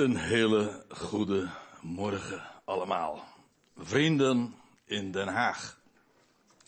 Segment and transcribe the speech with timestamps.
[0.00, 1.48] Een hele goede
[1.80, 3.24] morgen allemaal.
[3.76, 5.80] Vrienden in Den Haag.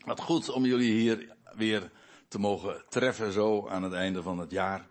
[0.04, 1.90] Wat goed om jullie hier weer
[2.28, 4.86] te mogen treffen zo aan het einde van het jaar.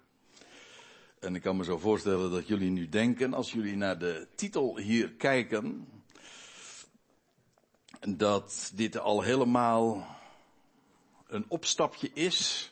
[1.19, 4.78] En ik kan me zo voorstellen dat jullie nu denken, als jullie naar de titel
[4.78, 5.87] hier kijken,
[7.99, 10.08] dat dit al helemaal
[11.28, 12.71] een opstapje is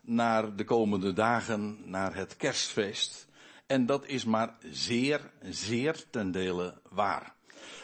[0.00, 3.25] naar de komende dagen, naar het kerstfeest.
[3.66, 7.34] En dat is maar zeer, zeer ten dele waar.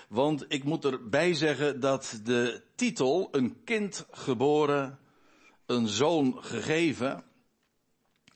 [0.08, 4.98] Want ik moet erbij zeggen dat de titel een kind geboren,
[5.66, 7.24] een zoon gegeven,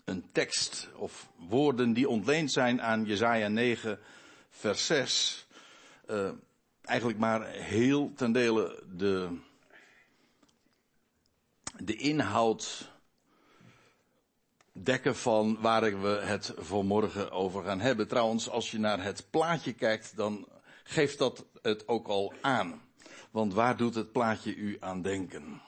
[0.04, 3.98] een tekst of woorden die ontleend zijn aan Jesaja 9
[4.48, 5.46] vers 6,
[6.10, 6.30] uh,
[6.82, 9.38] eigenlijk maar heel ten dele de,
[11.76, 12.94] de inhoud
[14.82, 18.08] dekken van waar we het vanmorgen over gaan hebben.
[18.08, 20.48] Trouwens, als je naar het plaatje kijkt, dan
[20.84, 22.82] geeft dat het ook al aan.
[23.30, 25.62] Want waar doet het plaatje u aan denken?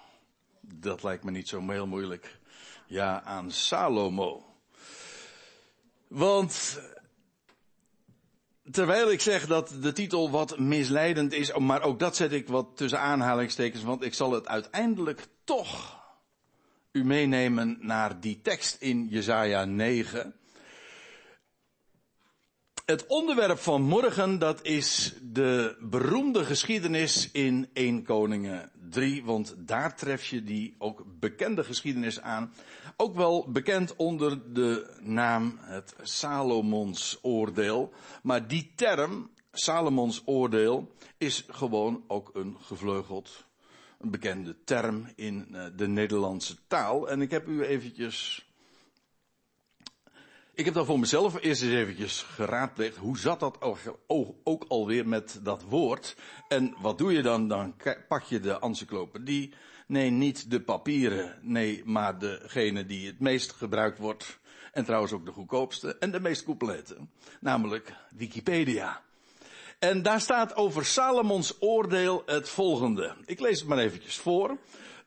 [0.61, 2.39] Dat lijkt me niet zo heel moeilijk.
[2.86, 4.45] Ja, aan Salomo.
[6.09, 6.81] Want
[8.70, 12.77] terwijl ik zeg dat de titel wat misleidend is, maar ook dat zet ik wat
[12.77, 15.98] tussen aanhalingstekens, want ik zal het uiteindelijk toch
[16.92, 20.34] u meenemen naar die tekst in Jesaja 9.
[22.84, 29.97] Het onderwerp van morgen, dat is de beroemde geschiedenis in 1 Koningen 3, want daar
[29.97, 32.53] tref je die ook bekende geschiedenis aan.
[32.97, 37.92] Ook wel bekend onder de naam het Salomons oordeel.
[38.23, 43.48] Maar die term, Salomons oordeel, is gewoon ook een gevleugeld
[43.99, 47.09] een bekende term in eh, de Nederlandse taal.
[47.09, 48.49] En ik heb u eventjes,
[50.55, 53.59] ik heb dan voor mezelf eerst eens eventjes geraadpleegd, hoe zat dat
[54.45, 56.17] ook alweer met dat woord?
[56.49, 57.49] En wat doe je dan?
[57.49, 57.75] Dan
[58.09, 59.55] pak je de encyclopedie.
[59.87, 64.39] Nee, niet de papieren, nee, maar degene die het meest gebruikt wordt.
[64.73, 66.97] En trouwens ook de goedkoopste en de meest complete.
[67.41, 69.03] Namelijk Wikipedia.
[69.78, 73.14] En daar staat over Salomons oordeel het volgende.
[73.24, 74.58] Ik lees het maar eventjes voor.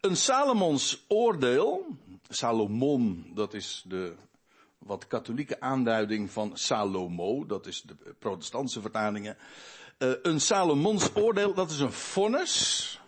[0.01, 1.85] Een Salomons oordeel,
[2.29, 4.15] Salomon, dat is de
[4.77, 9.37] wat katholieke aanduiding van Salomo, dat is de protestantse vertalingen.
[9.97, 12.99] Uh, een Salomons oordeel, dat is een vonnis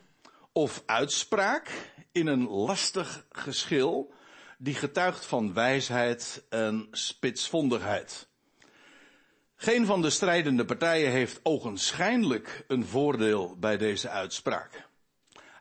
[0.52, 4.14] of uitspraak in een lastig geschil
[4.58, 8.28] die getuigt van wijsheid en spitsvondigheid.
[9.64, 14.88] Geen van de strijdende partijen heeft ogenschijnlijk een voordeel bij deze uitspraak.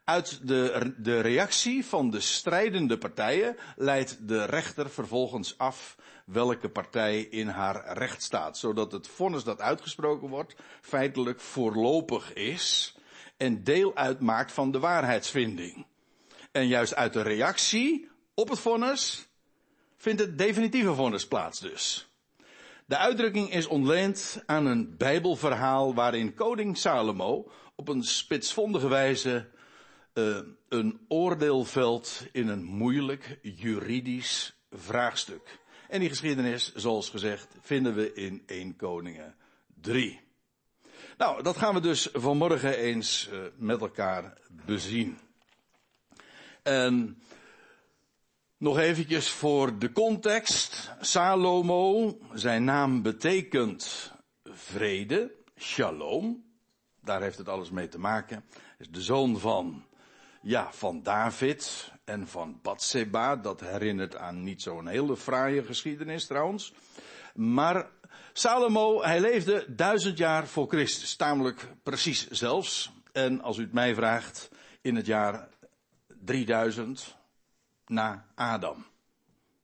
[0.04, 5.96] Uit de, de reactie van de strijdende partijen leidt de rechter vervolgens af
[6.26, 12.94] welke partij in haar recht staat, zodat het vonnis dat uitgesproken wordt feitelijk voorlopig is
[13.36, 15.86] en deel uitmaakt van de waarheidsvinding.
[16.52, 19.28] En juist uit de reactie op het vonnis
[19.96, 22.11] vindt het definitieve vonnis plaats dus.
[22.92, 29.48] De uitdrukking is ontleend aan een bijbelverhaal waarin koning Salomo op een spitsvondige wijze
[30.14, 30.38] uh,
[30.68, 35.58] een oordeel velt in een moeilijk juridisch vraagstuk.
[35.88, 39.34] En die geschiedenis, zoals gezegd, vinden we in 1 Koningen
[39.80, 40.20] 3.
[41.18, 45.18] Nou, dat gaan we dus vanmorgen eens uh, met elkaar bezien.
[46.62, 47.22] En
[48.62, 50.90] nog eventjes voor de context.
[51.00, 54.12] Salomo, zijn naam betekent
[54.44, 56.44] vrede, shalom.
[57.00, 58.44] Daar heeft het alles mee te maken.
[58.78, 59.84] Is de zoon van,
[60.42, 63.36] ja, van David en van Bathseba.
[63.36, 66.72] Dat herinnert aan niet zo'n hele fraaie geschiedenis trouwens.
[67.34, 67.90] Maar
[68.32, 71.16] Salomo, hij leefde duizend jaar voor Christus.
[71.16, 72.92] Tamelijk precies zelfs.
[73.12, 74.50] En als u het mij vraagt,
[74.80, 75.48] in het jaar
[76.24, 77.20] 3000
[77.86, 78.86] na Adam.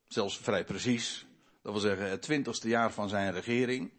[0.09, 1.27] Zelfs vrij precies.
[1.63, 3.91] Dat wil zeggen het twintigste jaar van zijn regering.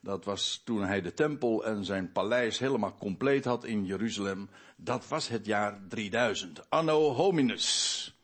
[0.00, 4.48] Dat was toen hij de tempel en zijn paleis helemaal compleet had in Jeruzalem.
[4.76, 6.70] Dat was het jaar 3000.
[6.70, 8.14] Anno Hominus.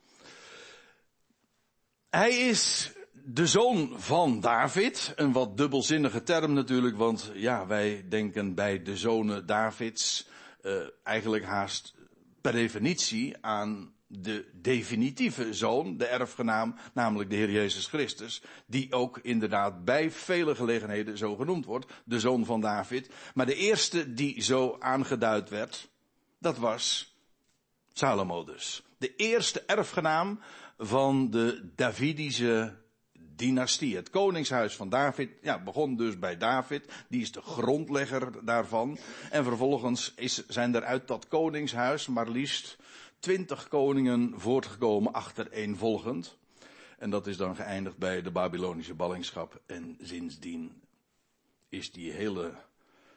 [2.11, 2.93] Hij is
[3.25, 5.13] de zoon van David.
[5.17, 10.29] Een wat dubbelzinnige term natuurlijk, want ja, wij denken bij de zonen Davids
[10.63, 10.73] uh,
[11.03, 11.95] eigenlijk haast
[12.41, 19.19] per definitie aan de definitieve zoon, de erfgenaam, namelijk de Heer Jezus Christus, die ook
[19.19, 23.11] inderdaad bij vele gelegenheden zo genoemd wordt, de zoon van David.
[23.35, 25.91] Maar de eerste die zo aangeduid werd,
[26.39, 27.15] dat was
[27.93, 28.83] Salomo dus.
[28.99, 30.41] De eerste erfgenaam
[30.79, 32.81] van de Davidische
[33.37, 33.97] dynastie.
[33.97, 36.93] Het koningshuis van David ja, begon dus bij David.
[37.09, 38.99] Die is de grondlegger daarvan.
[39.31, 42.77] En vervolgens is, zijn er uit dat koningshuis maar liefst
[43.23, 46.37] twintig koningen voortgekomen achtereenvolgend.
[46.99, 49.61] En dat is dan geëindigd bij de Babylonische ballingschap.
[49.67, 50.83] En sindsdien
[51.69, 52.55] is die hele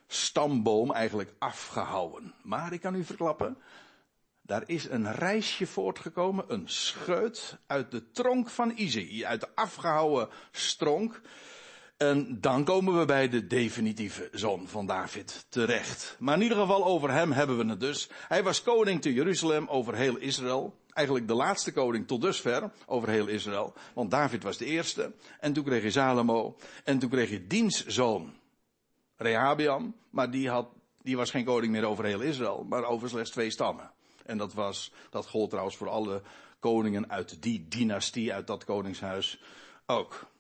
[0.08, 2.34] stamboom eigenlijk afgehouden.
[2.44, 3.58] Maar ik kan u verklappen,
[4.42, 10.30] daar is een reisje voortgekomen, een scheut uit de tronk van Izei, uit de afgehouwen
[10.52, 11.22] stronk.
[11.98, 16.16] En dan komen we bij de definitieve zoon van David terecht.
[16.20, 18.10] Maar in ieder geval over hem hebben we het dus.
[18.28, 20.76] Hij was koning te Jeruzalem over heel Israël.
[20.90, 23.74] Eigenlijk de laatste koning tot dusver over heel Israël.
[23.94, 25.14] Want David was de eerste.
[25.40, 26.58] En toen kreeg je Salomo.
[26.84, 28.34] En toen kreeg je diens zoon
[29.16, 29.96] Rehabiam.
[30.10, 30.68] Maar die, had,
[31.02, 32.66] die was geen koning meer over heel Israël.
[32.70, 33.92] Maar over slechts twee stammen.
[34.26, 36.22] En dat was, dat gold trouwens voor alle
[36.60, 39.42] koningen uit die dynastie, uit dat koningshuis
[39.86, 40.34] ook.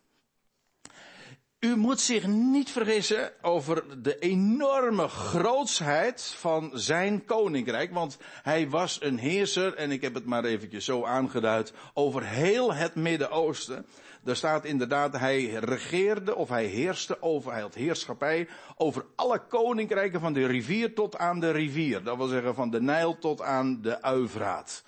[1.65, 8.97] U moet zich niet vergissen over de enorme grootsheid van zijn koninkrijk, want hij was
[9.01, 13.85] een heerser, en ik heb het maar eventjes zo aangeduid, over heel het Midden-Oosten.
[14.25, 20.19] Er staat inderdaad, hij regeerde of hij heerste over, hij had heerschappij over alle koninkrijken
[20.19, 22.03] van de rivier tot aan de rivier.
[22.03, 24.83] Dat wil zeggen van de Nijl tot aan de Uivraat.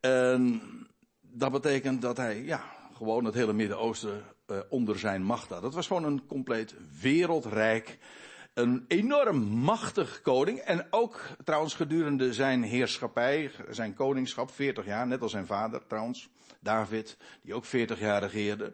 [0.00, 0.62] En
[1.20, 2.64] dat betekent dat hij, ja,
[2.96, 5.62] gewoon het hele Midden-Oosten uh, onder zijn macht had.
[5.62, 7.98] Dat was gewoon een compleet wereldrijk,
[8.54, 10.58] een enorm machtig koning.
[10.58, 16.28] En ook trouwens gedurende zijn heerschappij, zijn koningschap, 40 jaar, net als zijn vader trouwens,
[16.60, 18.72] David, die ook 40 jaar regeerde,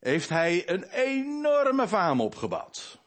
[0.00, 2.98] heeft hij een enorme faam opgebouwd.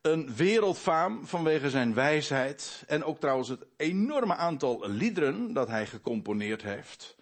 [0.00, 6.62] Een wereldfaam vanwege zijn wijsheid en ook trouwens het enorme aantal liederen dat hij gecomponeerd
[6.62, 7.16] heeft.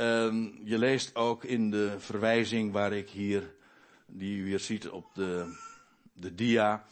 [0.00, 3.54] En je leest ook in de verwijzing waar ik hier,
[4.06, 5.56] die u weer ziet op de,
[6.12, 6.84] de dia,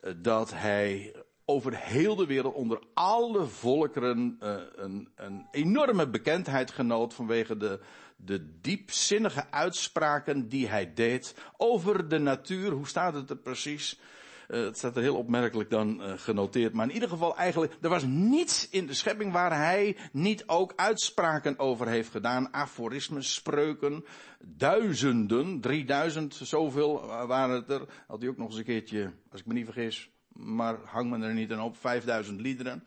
[0.00, 1.14] eh, dat hij
[1.44, 7.80] over heel de wereld onder alle volkeren uh, een, een, enorme bekendheid genoot vanwege de,
[8.16, 12.70] de diepzinnige uitspraken die hij deed over de natuur.
[12.70, 14.00] Hoe staat het er precies?
[14.50, 16.72] Uh, het staat er heel opmerkelijk dan uh, genoteerd.
[16.72, 20.72] Maar in ieder geval eigenlijk, er was niets in de schepping waar hij niet ook
[20.76, 22.54] uitspraken over heeft gedaan.
[22.54, 24.04] Aforismen, spreuken,
[24.40, 27.88] duizenden, drieduizend, zoveel waren het er.
[28.06, 31.26] Had hij ook nog eens een keertje, als ik me niet vergis, maar hang me
[31.26, 32.84] er niet aan op, 5000 liederen.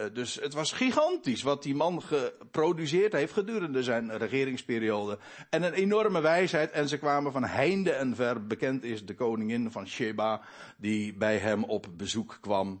[0.00, 5.18] Uh, dus het was gigantisch wat die man geproduceerd heeft gedurende zijn regeringsperiode.
[5.50, 6.70] En een enorme wijsheid.
[6.70, 8.46] En ze kwamen van heinde en ver.
[8.46, 10.40] Bekend is de koningin van Sheba
[10.76, 12.80] die bij hem op bezoek kwam.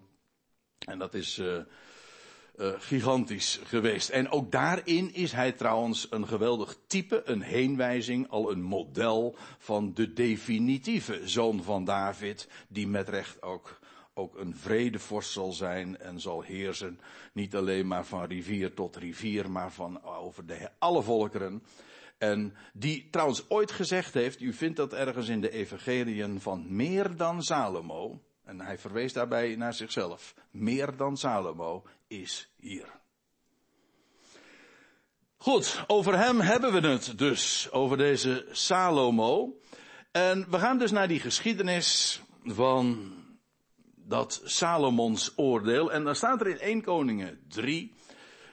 [0.78, 1.56] En dat is uh,
[2.56, 4.08] uh, gigantisch geweest.
[4.08, 9.94] En ook daarin is hij trouwens een geweldig type, een heenwijzing, al een model van
[9.94, 13.79] de definitieve zoon van David, die met recht ook
[14.20, 17.00] ook een vredevorst zal zijn en zal heersen.
[17.32, 21.62] Niet alleen maar van rivier tot rivier, maar van over de, alle volkeren.
[22.18, 27.16] En die trouwens ooit gezegd heeft, u vindt dat ergens in de evangeliën van meer
[27.16, 28.22] dan Salomo.
[28.44, 30.34] En hij verwees daarbij naar zichzelf.
[30.50, 32.98] Meer dan Salomo is hier.
[35.36, 39.58] Goed, over hem hebben we het dus, over deze Salomo.
[40.12, 43.12] En we gaan dus naar die geschiedenis van
[44.10, 45.92] dat Salomons oordeel.
[45.92, 47.92] En dan staat er in 1 Koningen 3.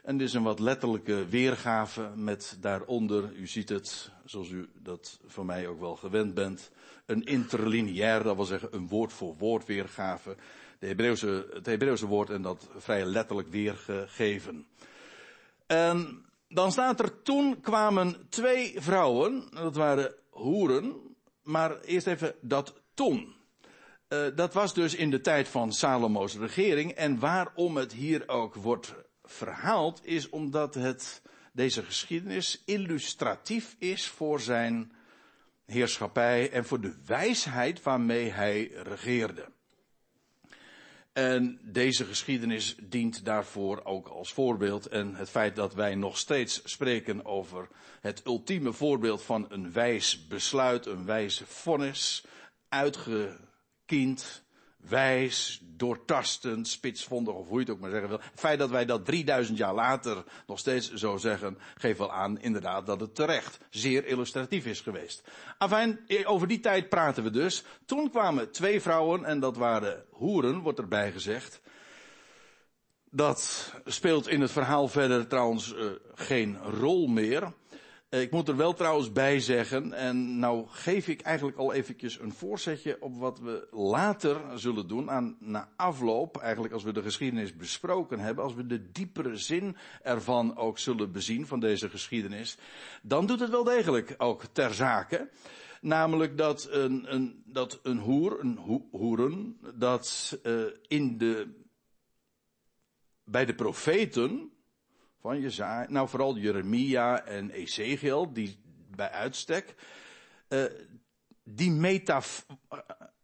[0.04, 5.20] En dit is een wat letterlijke weergave met daaronder, u ziet het, zoals u dat
[5.28, 6.72] van mij ook wel gewend bent,
[7.06, 10.36] een interlineair, dat wil zeggen een woord voor woord weergave.
[10.80, 14.68] De Hebreeuwse, het Hebreeuwse woord en dat vrij letterlijk weergegeven.
[15.68, 22.82] En dan staat er, toen kwamen twee vrouwen, dat waren hoeren, maar eerst even dat
[22.94, 23.37] toen.
[24.10, 26.92] Uh, dat was dus in de tijd van Salomo's regering.
[26.92, 31.22] En waarom het hier ook wordt verhaald, is omdat het,
[31.54, 34.92] deze geschiedenis illustratief is voor zijn
[35.66, 39.46] heerschappij en voor de wijsheid waarmee hij regeerde.
[41.14, 44.86] En deze geschiedenis dient daarvoor ook als voorbeeld.
[44.86, 47.68] En het feit dat wij nog steeds spreken over
[48.02, 52.26] het ultieme voorbeeld van een wijs besluit, een wijze vonnis,
[52.70, 53.38] uitge,
[53.88, 54.44] kind,
[54.78, 58.20] wijs, doortastend, spitsvondig, of hoe je het ook maar zeggen wil.
[58.32, 62.40] Het feit dat wij dat 3000 jaar later nog steeds zo zeggen, geeft wel aan
[62.40, 65.24] inderdaad dat het terecht zeer illustratief is geweest.
[65.58, 67.64] Afijn, over die tijd praten we dus.
[67.86, 71.62] Toen kwamen twee vrouwen, en dat waren hoeren, wordt erbij gezegd.
[73.10, 77.54] Dat speelt in het verhaal verder trouwens uh, geen rol meer.
[78.10, 82.20] Eh, ik moet er wel trouwens bij zeggen, en nou geef ik eigenlijk al eventjes
[82.20, 87.02] een voorzetje op wat we later zullen doen, aan, na afloop, eigenlijk als we de
[87.02, 92.58] geschiedenis besproken hebben, als we de diepere zin ervan ook zullen bezien van deze geschiedenis,
[93.02, 95.30] dan doet het wel degelijk ook ter zake.
[95.82, 98.58] Namelijk dat een, een, dat een hoer, een
[98.92, 101.64] hoeren, dat uh, in de,
[103.24, 104.52] bij de profeten,
[105.22, 108.58] van Jezaja, nou vooral Jeremia en Ezekiel, die
[108.96, 109.76] bij uitstek,
[110.50, 110.64] uh,
[111.44, 112.46] die, metaf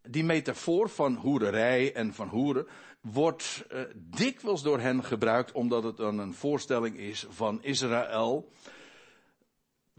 [0.02, 2.68] die metafoor van hoererij en van hoeren
[3.02, 8.52] wordt uh, dikwijls door hen gebruikt omdat het dan een voorstelling is van Israël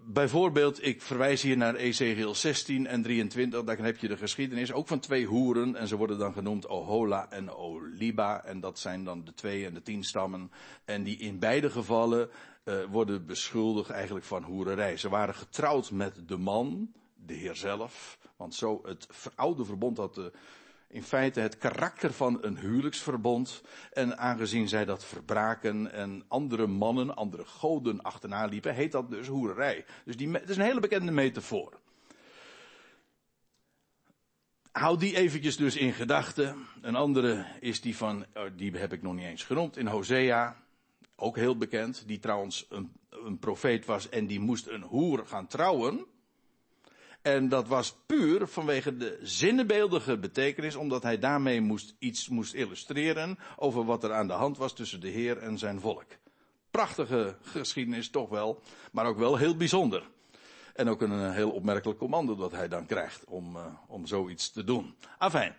[0.07, 4.89] bijvoorbeeld, ik verwijs hier naar Ezekiel 16 en 23, dan heb je de geschiedenis ook
[4.89, 9.25] van twee hoeren en ze worden dan genoemd Ohola en Oliba en dat zijn dan
[9.25, 10.51] de twee en de tien stammen
[10.85, 12.29] en die in beide gevallen
[12.65, 14.97] uh, worden beschuldigd eigenlijk van hoererij.
[14.97, 20.15] Ze waren getrouwd met de man, de Heer zelf, want zo het oude verbond had
[20.15, 20.33] de
[20.95, 23.63] in feite het karakter van een huwelijksverbond.
[23.93, 29.27] En aangezien zij dat verbraken en andere mannen, andere goden achterna liepen, heet dat dus
[29.27, 29.85] hoererij.
[30.05, 31.81] Dus die, het is een hele bekende metafoor.
[34.73, 36.67] Houd die eventjes dus in gedachten.
[36.81, 40.57] Een andere is die van, oh, die heb ik nog niet eens genoemd, in Hosea.
[41.17, 45.47] Ook heel bekend, die trouwens een, een profeet was en die moest een hoer gaan
[45.47, 46.07] trouwen.
[47.25, 53.39] En dat was puur vanwege de zinnebeeldige betekenis, omdat hij daarmee moest, iets moest illustreren
[53.57, 56.07] over wat er aan de hand was tussen de Heer en zijn volk.
[56.71, 58.63] Prachtige geschiedenis toch wel,
[58.93, 60.03] maar ook wel heel bijzonder.
[60.75, 64.65] En ook een heel opmerkelijk commando dat hij dan krijgt om, uh, om zoiets te
[64.65, 64.95] doen.
[65.19, 65.55] Afijn.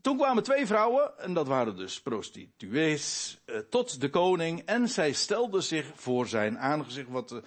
[0.00, 4.62] Toen kwamen twee vrouwen, en dat waren dus prostituees, uh, tot de koning.
[4.64, 7.38] En zij stelden zich voor zijn aangezicht, wat uh,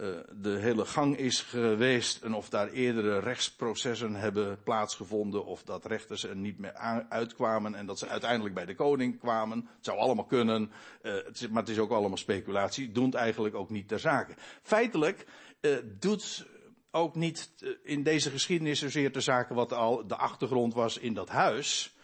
[0.00, 0.08] uh,
[0.40, 6.24] de hele gang is geweest en of daar eerdere rechtsprocessen hebben plaatsgevonden of dat rechters
[6.24, 6.72] er niet meer
[7.08, 9.58] uitkwamen en dat ze uiteindelijk bij de koning kwamen.
[9.58, 10.70] Het zou allemaal kunnen,
[11.02, 14.34] uh, het is, maar het is ook allemaal speculatie, doet eigenlijk ook niet ter zake.
[14.62, 15.26] Feitelijk
[15.60, 16.46] uh, doet
[16.90, 17.50] ook niet
[17.82, 21.94] in deze geschiedenis zozeer ter zake wat al de achtergrond was in dat huis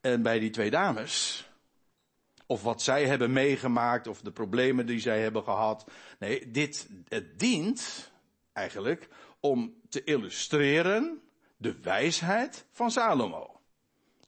[0.00, 1.44] en bij die twee dames.
[2.54, 5.90] Of wat zij hebben meegemaakt, of de problemen die zij hebben gehad.
[6.18, 8.12] Nee, dit, het dient
[8.52, 9.08] eigenlijk
[9.40, 11.20] om te illustreren
[11.56, 13.60] de wijsheid van Salomo.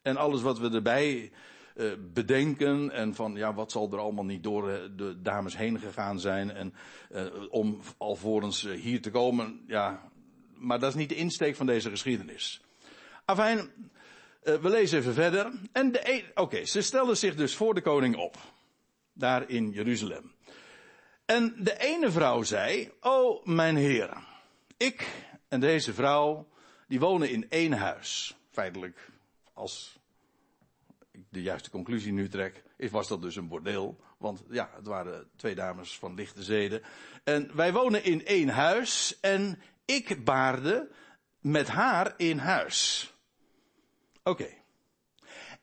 [0.02, 1.32] En alles wat we erbij
[1.74, 5.78] uh, bedenken en van ja, wat zal er allemaal niet door eh, de dames heen
[5.78, 6.74] gegaan zijn en
[7.10, 10.10] uh, om alvorens hier te komen, ja,
[10.54, 12.60] maar dat is niet de insteek van deze geschiedenis.
[13.24, 13.70] Afijn,
[14.46, 15.52] we lezen even verder.
[15.72, 18.36] En de, e- oké, ze stelden zich dus voor de koning op.
[19.12, 20.34] Daar in Jeruzalem.
[21.24, 24.16] En de ene vrouw zei, o mijn heer,
[24.76, 25.08] ik
[25.48, 26.48] en deze vrouw,
[26.88, 28.36] die wonen in één huis.
[28.50, 29.08] Feitelijk,
[29.52, 29.98] als
[31.10, 34.00] ik de juiste conclusie nu trek, was dat dus een bordeel.
[34.18, 36.82] Want ja, het waren twee dames van lichte zeden.
[37.24, 40.90] En wij wonen in één huis en ik baarde
[41.40, 43.10] met haar in huis.
[44.26, 44.48] Oké.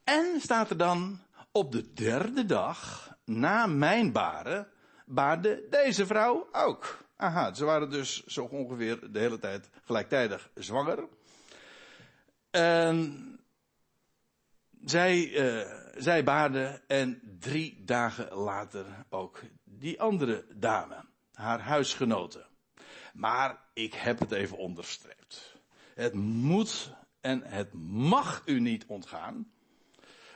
[0.04, 1.20] En staat er dan,
[1.52, 4.68] op de derde dag, na mijn baren,
[5.06, 7.06] baarde deze vrouw ook.
[7.16, 11.08] Aha, ze waren dus zo ongeveer de hele tijd gelijktijdig zwanger.
[12.52, 13.40] En
[14.84, 22.46] zij, uh, zij baarde en drie dagen later ook die andere dame, haar huisgenote.
[23.14, 25.56] Maar ik heb het even onderstreept.
[25.94, 26.92] Het moet
[27.24, 29.52] en het mag u niet ontgaan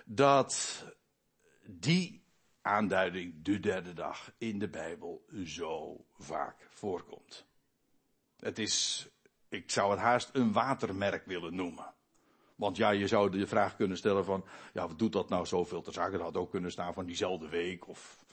[0.06, 0.86] dat
[1.66, 2.24] die
[2.62, 7.46] aanduiding, de derde dag, in de Bijbel zo vaak voorkomt.
[8.40, 9.08] Het is,
[9.50, 11.94] ik zou het haast een watermerk willen noemen.
[12.56, 15.82] Want ja, je zou de vraag kunnen stellen van, ja, wat doet dat nou zoveel
[15.82, 16.12] te zaken?
[16.12, 18.26] Dat had ook kunnen staan van diezelfde week of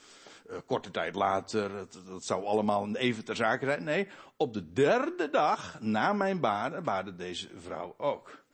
[0.49, 1.69] uh, korte tijd later.
[1.69, 3.83] Dat, dat, zou allemaal even ter zake zijn.
[3.83, 4.07] Nee,
[4.37, 8.44] op de derde dag na mijn baarden baarde deze vrouw ook.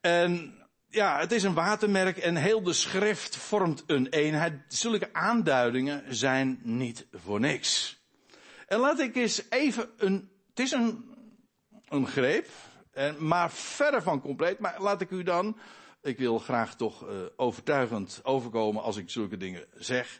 [0.00, 0.54] En
[0.88, 4.54] ja, het is een watermerk en heel de schrift vormt een eenheid.
[4.68, 7.98] Zulke aanduidingen zijn niet voor niks.
[8.66, 11.14] En laat ik eens even een, het is een,
[11.88, 12.48] een greep,
[13.18, 14.58] maar verre van compleet.
[14.58, 15.58] Maar laat ik u dan,
[16.02, 20.18] ik wil graag toch uh, overtuigend overkomen als ik zulke dingen zeg.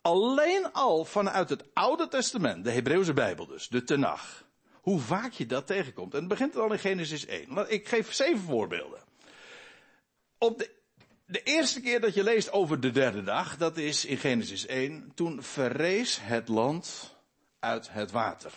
[0.00, 4.47] Alleen al vanuit het Oude Testament, de Hebreeuwse Bijbel dus, de Tenach.
[4.80, 6.12] Hoe vaak je dat tegenkomt.
[6.12, 7.70] En het begint al in Genesis 1.
[7.72, 9.00] Ik geef zeven voorbeelden.
[10.38, 10.70] Op de,
[11.26, 15.12] de eerste keer dat je leest over de derde dag, dat is in Genesis 1,
[15.14, 17.16] toen verrees het land
[17.58, 18.52] uit het water.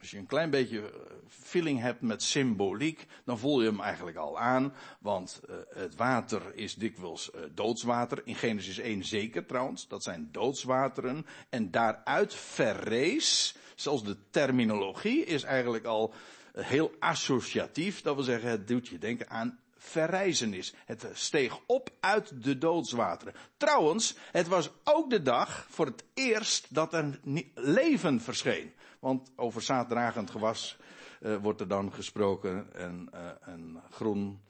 [0.00, 0.90] Als je een klein beetje eh,
[1.28, 4.74] feeling hebt met symboliek, dan voel je hem eigenlijk al aan.
[5.00, 8.20] Want uh, het water is dikwijls uh, doodswater.
[8.24, 9.88] In Genesis 1 zeker trouwens.
[9.88, 11.26] Dat zijn doodswateren.
[11.48, 16.14] En daaruit verrees, zelfs de terminologie is eigenlijk al
[16.52, 18.02] heel associatief.
[18.02, 20.74] Dat wil zeggen, het doet je denken aan verrijzenis.
[20.84, 23.34] Het steeg op uit de doodswateren.
[23.56, 27.20] Trouwens, het was ook de dag voor het eerst dat er
[27.54, 28.72] leven verscheen.
[28.98, 30.76] Want over zaaddragend gewas
[31.20, 34.40] uh, wordt er dan gesproken en, uh, en groen.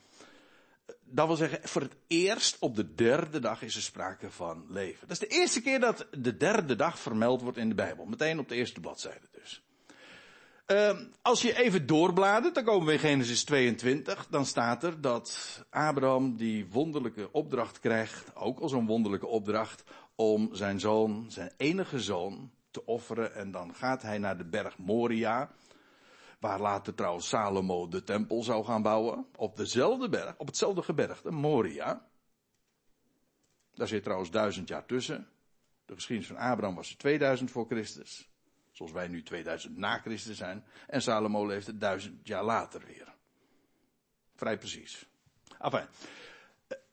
[1.11, 5.09] Dat wil zeggen, voor het eerst op de derde dag is er sprake van leven.
[5.09, 8.05] Dat is de eerste keer dat de derde dag vermeld wordt in de Bijbel.
[8.05, 9.62] Meteen op de eerste bladzijde dus.
[10.67, 14.27] Uh, als je even doorbladert, dan komen we in Genesis 22.
[14.31, 19.85] Dan staat er dat Abraham die wonderlijke opdracht krijgt, ook al zo'n wonderlijke opdracht,
[20.15, 23.35] om zijn zoon, zijn enige zoon, te offeren.
[23.35, 25.50] En dan gaat hij naar de berg Moria.
[26.38, 29.26] Waar later trouwens Salomo de tempel zou gaan bouwen.
[29.37, 32.07] Op dezelfde berg, op hetzelfde gebergte, Moria.
[33.75, 35.28] Daar zit trouwens duizend jaar tussen.
[35.85, 38.28] De geschiedenis van Abraham was 2000 voor Christus.
[38.73, 40.64] Zoals wij nu 2000 na Christus zijn.
[40.87, 43.14] En Salomo leefde duizend jaar later weer.
[44.35, 45.07] Vrij precies.
[45.59, 45.87] Enfin,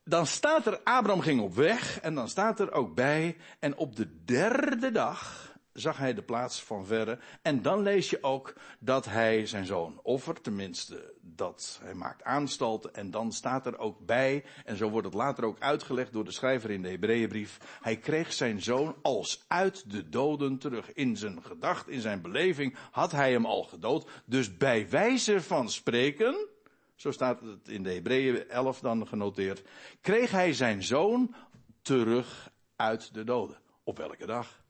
[0.04, 3.96] dan staat er, Abraham ging op weg en dan staat er ook bij, en op
[3.96, 7.20] de derde dag zag hij de plaats van verre.
[7.42, 12.94] En dan lees je ook dat hij zijn zoon offert, tenminste dat hij maakt aanstalten.
[12.94, 16.32] En dan staat er ook bij, en zo wordt het later ook uitgelegd door de
[16.32, 20.94] schrijver in de Hebreeënbrief, hij kreeg zijn zoon als uit de doden terug.
[20.94, 24.10] In zijn gedacht, in zijn beleving had hij hem al gedood.
[24.26, 26.48] Dus bij wijze van spreken,
[26.96, 29.64] zo staat het in de Hebreeën 11 dan genoteerd,
[30.02, 31.36] kreeg hij zijn zoon
[31.82, 33.58] terug uit de doden.
[33.84, 34.64] Op welke dag?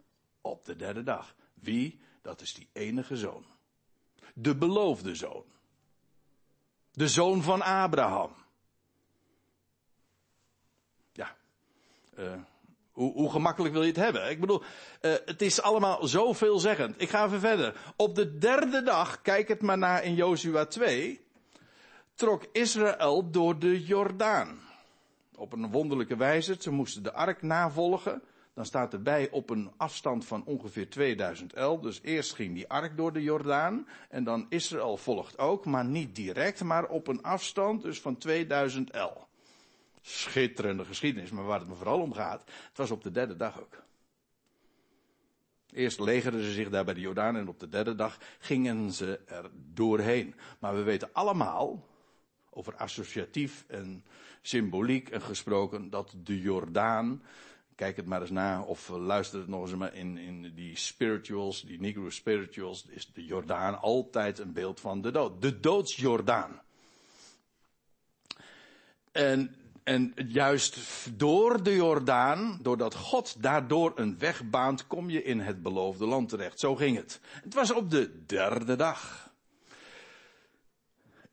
[0.46, 1.36] Op de derde dag.
[1.54, 2.00] Wie?
[2.22, 3.46] Dat is die enige zoon.
[4.34, 5.46] De beloofde zoon.
[6.92, 8.36] De zoon van Abraham.
[11.12, 11.36] Ja.
[12.20, 12.34] Uh,
[12.92, 14.30] hoe, gemakkelijk wil je het hebben?
[14.30, 17.02] Ik bedoel, uh, het is allemaal zo veelzeggend.
[17.02, 17.94] Ik ga even verder.
[17.96, 21.26] Op de derde dag, kijk het maar naar in Jozua 2,
[22.14, 24.60] trok Israël door de Jordaan.
[25.36, 26.56] Op een wonderlijke wijze.
[26.60, 28.22] Ze moesten de ark navolgen
[28.56, 31.82] dan staat erbij op een afstand van ongeveer 2000 el.
[31.82, 36.16] Dus eerst ging die ark door de Jordaan en dan Israël volgt ook, maar niet
[36.16, 39.28] direct, maar op een afstand dus van 2000 el.
[40.02, 43.62] Schitterende geschiedenis, maar waar het me vooral om gaat, het was op de derde dag
[43.62, 43.84] ook.
[45.72, 49.20] Eerst legerden ze zich daar bij de Jordaan en op de derde dag gingen ze
[49.26, 50.36] er doorheen.
[50.60, 51.88] Maar we weten allemaal,
[52.50, 54.06] over associatief en
[54.42, 57.22] symboliek en gesproken, dat de Jordaan
[57.76, 61.62] Kijk het maar eens na of luister het nog eens maar in, in die spirituals,
[61.62, 65.42] die Negro spirituals, is de Jordaan altijd een beeld van de dood.
[65.42, 66.62] De doodsjordaan.
[69.12, 70.78] En, en juist
[71.18, 76.30] door de Jordaan, doordat God daardoor een weg baant, kom je in het beloofde land
[76.30, 76.60] terecht.
[76.60, 77.20] Zo ging het.
[77.44, 79.25] Het was op de derde dag.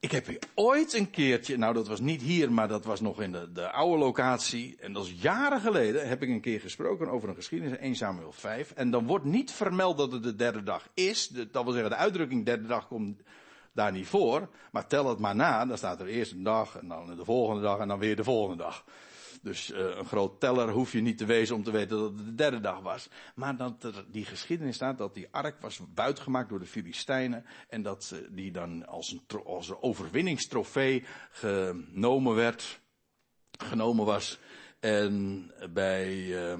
[0.03, 3.21] Ik heb hier ooit een keertje, nou dat was niet hier, maar dat was nog
[3.21, 4.75] in de, de oude locatie.
[4.79, 8.31] En dat is jaren geleden, heb ik een keer gesproken over een geschiedenis, 1 Samuel
[8.31, 8.71] 5.
[8.71, 11.27] En dan wordt niet vermeld dat het de derde dag is.
[11.27, 13.21] dat wil zeggen, de uitdrukking derde dag komt
[13.71, 14.49] daar niet voor.
[14.71, 17.61] Maar tel het maar na, dan staat er eerst een dag, en dan de volgende
[17.61, 18.85] dag, en dan weer de volgende dag.
[19.43, 22.25] Dus uh, een groot teller hoef je niet te wezen om te weten dat het
[22.25, 23.09] de derde dag was.
[23.35, 27.45] Maar dat er die geschiedenis staat dat die ark was buitgemaakt door de Filistijnen.
[27.67, 32.81] En dat die dan als een, als een overwinningstrofee genomen werd.
[33.57, 34.39] Genomen was.
[34.79, 36.59] En bij, uh,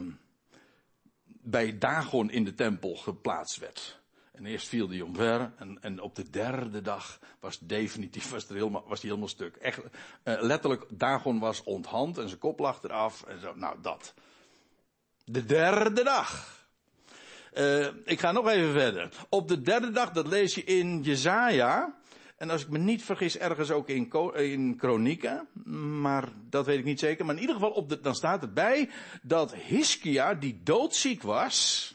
[1.26, 4.03] bij Dagon in de tempel geplaatst werd.
[4.34, 5.52] En eerst viel die omver.
[5.58, 9.56] En, en op de derde dag was definitief was, er helemaal, was hij helemaal stuk.
[9.56, 9.84] Echt, uh,
[10.24, 13.24] letterlijk, Dagon was onthand en zijn kop lag eraf.
[13.24, 14.14] En zo, nou, dat.
[15.26, 16.62] De derde dag.
[17.54, 19.10] Uh, ik ga nog even verder.
[19.30, 22.02] Op de derde dag, dat lees je in Jezaja.
[22.38, 25.48] En als ik me niet vergis, ergens ook in, in Kronieken.
[26.02, 27.26] Maar dat weet ik niet zeker.
[27.26, 28.90] Maar in ieder geval, op de, dan staat erbij
[29.22, 31.93] dat Hiskia, die doodziek was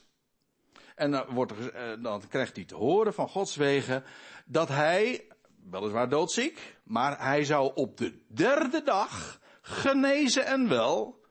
[0.99, 4.05] en dan, wordt eh, dan krijgt hij te horen van Gods wegen
[4.47, 5.29] dat hij,
[5.71, 11.25] weliswaar doodziek, maar hij zou op de derde dag, genezen en wel,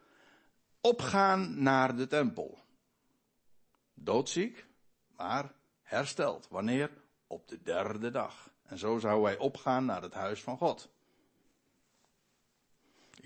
[0.82, 2.58] opgaan naar de tempel.
[3.94, 4.66] Doodziek,
[5.16, 5.52] maar
[5.82, 6.48] hersteld.
[6.50, 6.92] Wanneer?
[7.28, 8.50] Op de derde dag.
[8.64, 10.90] En zo zou hij opgaan naar het huis van God.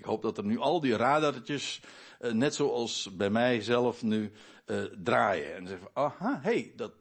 [0.02, 1.80] Ik hoop dat er nu al die radartjes,
[2.20, 4.32] uh, net zoals bij mij zelf nu,
[4.66, 5.56] uh, draaien.
[5.56, 6.92] En zeggen, aha, hé, hey, dat,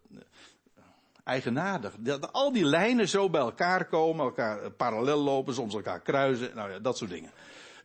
[1.24, 1.94] eigenaardig.
[2.00, 6.72] Dat al die lijnen zo bij elkaar komen, elkaar parallel lopen, soms elkaar kruisen, nou
[6.72, 7.32] ja, dat soort dingen.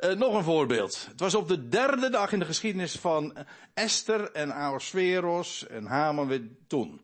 [0.01, 1.07] Uh, nog een voorbeeld.
[1.11, 3.37] Het was op de derde dag in de geschiedenis van
[3.75, 7.01] Esther en Ahasveros en Haman weer toen.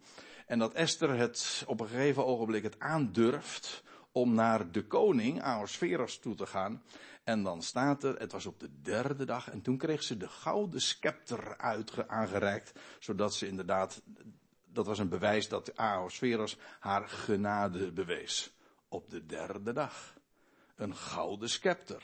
[0.46, 6.18] En dat Esther het op een gegeven ogenblik het aandurft om naar de koning Ahasveros
[6.18, 6.82] toe te gaan.
[7.24, 10.28] En dan staat er, het was op de derde dag en toen kreeg ze de
[10.28, 14.02] gouden scepter uit, aangereikt, zodat ze inderdaad,
[14.64, 18.52] dat was een bewijs dat Ahasveros haar genade bewees.
[18.88, 20.14] Op de derde dag.
[20.76, 22.02] Een gouden scepter.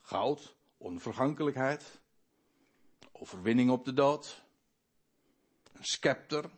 [0.00, 2.00] Goud, onvergankelijkheid,
[3.12, 4.42] overwinning op de dood,
[5.72, 6.50] een scepter,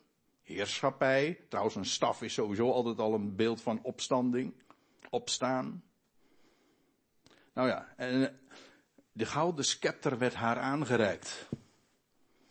[0.42, 1.40] heerschappij.
[1.48, 4.54] Trouwens, een staf is sowieso altijd al een beeld van opstanding,
[5.10, 5.82] opstaan.
[7.54, 8.40] Nou ja, en
[9.12, 11.48] de gouden scepter werd haar aangereikt.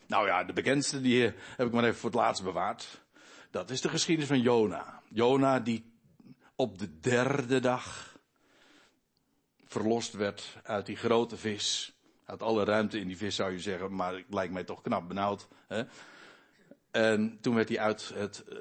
[0.07, 1.21] Nou ja, de bekendste die
[1.57, 3.01] heb ik maar even voor het laatst bewaard.
[3.51, 5.01] Dat is de geschiedenis van Jona.
[5.09, 5.93] Jona die
[6.55, 8.17] op de derde dag
[9.65, 11.93] verlost werd uit die grote vis.
[12.25, 15.07] Uit alle ruimte in die vis zou je zeggen, maar het lijkt mij toch knap
[15.07, 15.47] benauwd.
[15.67, 15.83] Hè?
[16.91, 18.57] En toen werd hij uit, het, uh,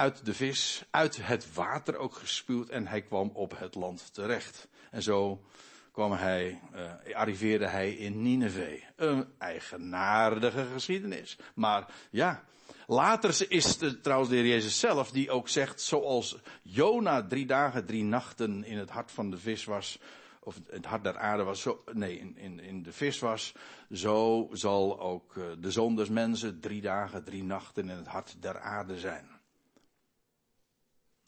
[0.00, 4.68] uit de vis, uit het water ook gespuwd en hij kwam op het land terecht.
[4.90, 5.44] En zo
[5.92, 6.60] kwam hij,
[7.06, 8.82] uh, arriveerde hij in Nineveh.
[8.96, 11.38] Een eigenaardige geschiedenis.
[11.54, 12.44] Maar ja,
[12.86, 17.86] Later is het trouwens de heer Jezus zelf die ook zegt, zoals Jona drie dagen,
[17.86, 19.98] drie nachten in het hart van de vis was,
[20.40, 23.54] of het hart der aarde was, nee, in, in, de vis was,
[23.92, 28.60] zo zal ook eh, de des mensen drie dagen, drie nachten in het hart der
[28.60, 29.29] aarde zijn.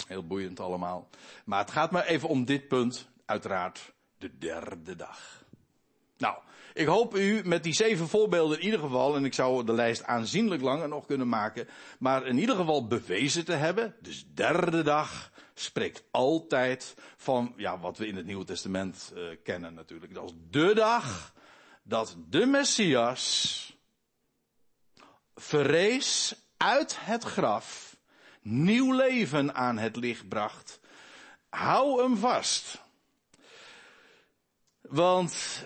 [0.06, 1.08] Heel boeiend allemaal.
[1.44, 5.44] Maar het gaat maar even om dit punt, uiteraard de derde dag.
[6.16, 6.36] Nou,
[6.74, 10.04] ik hoop u met die zeven voorbeelden in ieder geval, en ik zou de lijst
[10.04, 15.30] aanzienlijk langer nog kunnen maken, maar in ieder geval bewezen te hebben, dus derde dag,
[15.54, 20.74] spreekt altijd van, ja, wat we in het Nieuwe Testament uh, kennen natuurlijk, als de
[20.74, 21.32] dag
[21.82, 23.76] dat de Messias
[25.34, 27.91] verrees uit het graf,
[28.42, 30.80] nieuw leven aan het licht bracht.
[31.48, 32.82] Hou hem vast.
[34.80, 35.64] Want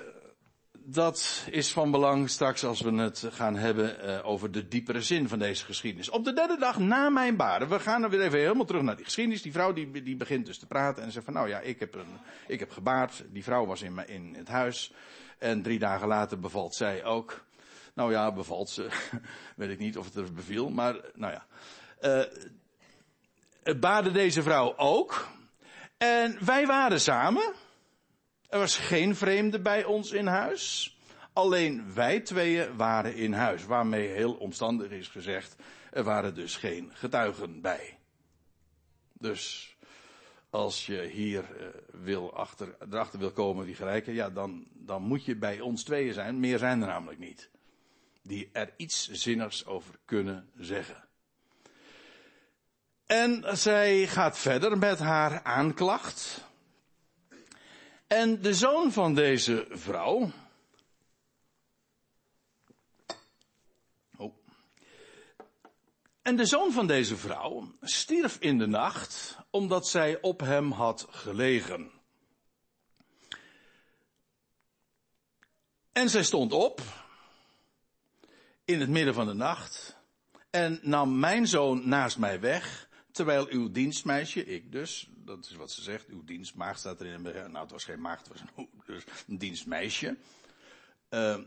[0.89, 5.29] dat is van belang straks als we het gaan hebben uh, over de diepere zin
[5.29, 6.11] van deze geschiedenis.
[6.11, 8.97] Op de derde dag na mijn baren, we gaan er weer even helemaal terug naar
[8.97, 9.43] die geschiedenis.
[9.43, 11.95] Die vrouw die, die begint dus te praten en zegt van nou ja, ik heb,
[11.95, 13.25] een, ik heb gebaard.
[13.33, 14.93] Die vrouw was in, in het huis
[15.39, 17.45] en drie dagen later bevalt zij ook.
[17.95, 18.89] Nou ja, bevalt ze.
[19.57, 21.47] Weet ik niet of het er beviel, maar nou ja.
[22.03, 22.25] Uh,
[23.75, 25.29] baarde deze vrouw ook.
[25.99, 27.53] En wij waren samen.
[28.49, 30.97] Er was geen vreemde bij ons in huis.
[31.33, 33.65] Alleen wij tweeën waren in huis.
[33.65, 35.57] Waarmee heel omstandig is gezegd,
[35.91, 37.99] er waren dus geen getuigen bij.
[39.13, 39.77] Dus
[40.51, 41.67] als je hier uh,
[42.03, 46.13] wil achter, erachter wil komen die gelijken, ja, dan, dan moet je bij ons tweeën
[46.13, 46.41] zijn.
[46.41, 47.51] Meer zijn er namelijk niet.
[48.23, 51.05] Die er iets zinnigs over kunnen zeggen.
[53.07, 56.45] En zij gaat verder met haar aanklacht.
[58.07, 60.31] En de zoon van deze vrouw.
[64.17, 64.35] Oh.
[66.23, 71.07] En de zoon van deze vrouw stierf in de nacht omdat zij op hem had
[71.11, 71.91] gelegen.
[75.93, 76.81] En zij stond op
[78.65, 79.97] in het midden van de nacht
[80.51, 82.86] en nam mijn zoon naast mij weg,
[83.17, 86.09] terwijl uw dienstmeisje, ik dus, dat is wat ze zegt.
[86.09, 87.23] Uw dienstmaagd staat erin.
[87.23, 90.17] Nou, het was geen maagd, het was een, dus dienstmeisje.
[91.11, 91.39] Uh,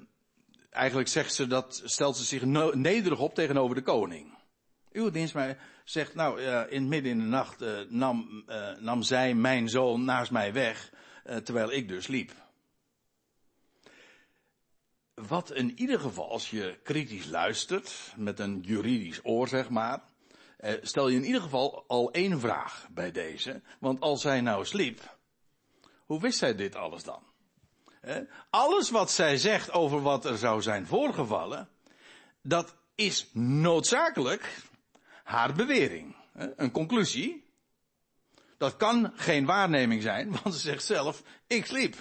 [0.69, 4.38] eigenlijk zegt ze dat, stelt ze zich nederig op tegenover de koning.
[4.91, 9.34] Uw dienstmeisje zegt, nou, uh, in midden in de nacht uh, nam, uh, nam zij
[9.34, 10.91] mijn zoon naast mij weg,
[11.43, 12.32] terwijl ik dus liep.
[15.13, 20.01] Wat in ieder geval, als je kritisch luistert, met een juridisch oor zeg maar,
[20.60, 23.62] eh, stel je in ieder geval al één vraag bij deze.
[23.80, 25.17] Want als zij nou sliep,
[26.06, 27.24] hoe wist zij dit alles dan?
[28.50, 31.69] Alles wat zij zegt over wat er zou zijn voorgevallen,
[32.41, 34.63] dat is noodzakelijk
[35.24, 36.15] haar bewering.
[36.34, 37.48] Een conclusie.
[38.58, 41.95] Dat kan geen waarneming zijn, want ze zegt zelf, ik sliep.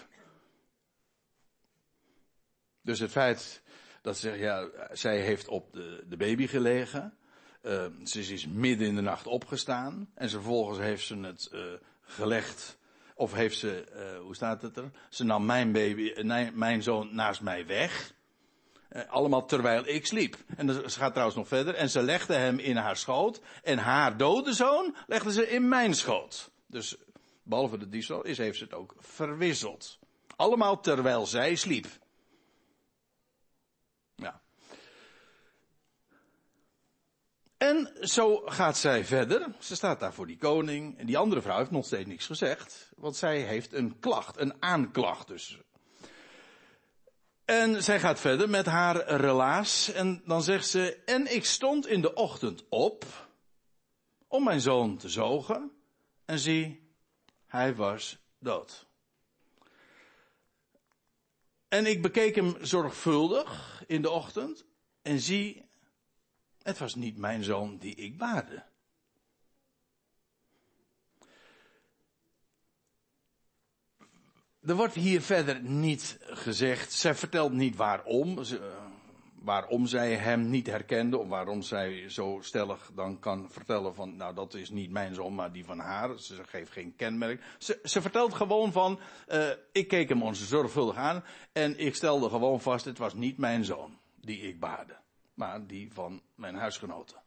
[2.82, 3.62] Dus het feit
[4.02, 7.18] dat ze ja, zij heeft op de, de baby gelegen,
[7.62, 10.10] uh, ze is midden in de nacht opgestaan.
[10.14, 11.60] En vervolgens heeft ze het uh,
[12.00, 12.78] gelegd
[13.14, 14.90] Of heeft ze, uh, hoe staat het er?
[15.08, 18.14] Ze nam mijn baby, uh, mijn zoon naast mij weg.
[19.08, 20.36] Allemaal terwijl ik sliep.
[20.56, 21.74] En ze gaat trouwens nog verder.
[21.74, 23.40] En ze legde hem in haar schoot.
[23.62, 26.50] En haar dode zoon legde ze in mijn schoot.
[26.66, 26.96] Dus
[27.42, 29.98] behalve de diefstal is, heeft ze het ook verwisseld.
[30.36, 31.86] Allemaal terwijl zij sliep.
[34.14, 34.40] Ja.
[37.58, 39.46] En zo gaat zij verder.
[39.58, 40.98] Ze staat daar voor die koning.
[40.98, 42.90] En die andere vrouw heeft nog steeds niks gezegd.
[42.96, 45.58] Want zij heeft een klacht, een aanklacht dus.
[47.44, 49.92] En zij gaat verder met haar relaas.
[49.92, 53.04] En dan zegt ze, en ik stond in de ochtend op
[54.26, 55.70] om mijn zoon te zogen.
[56.24, 56.92] En zie,
[57.46, 58.86] hij was dood.
[61.68, 64.64] En ik bekeek hem zorgvuldig in de ochtend.
[65.02, 65.67] En zie,
[66.62, 68.64] het was niet mijn zoon die ik baarde.
[74.68, 78.38] Er wordt hier verder niet gezegd, zij vertelt niet waarom,
[79.34, 84.34] waarom zij hem niet herkende, of waarom zij zo stellig dan kan vertellen van, nou
[84.34, 86.18] dat is niet mijn zoon, maar die van haar.
[86.18, 87.42] Ze geeft geen kenmerk.
[87.58, 92.28] Ze, ze vertelt gewoon van, uh, ik keek hem ons zorgvuldig aan en ik stelde
[92.28, 94.96] gewoon vast, het was niet mijn zoon die ik baarde
[95.38, 97.22] maar die van mijn huisgenoten.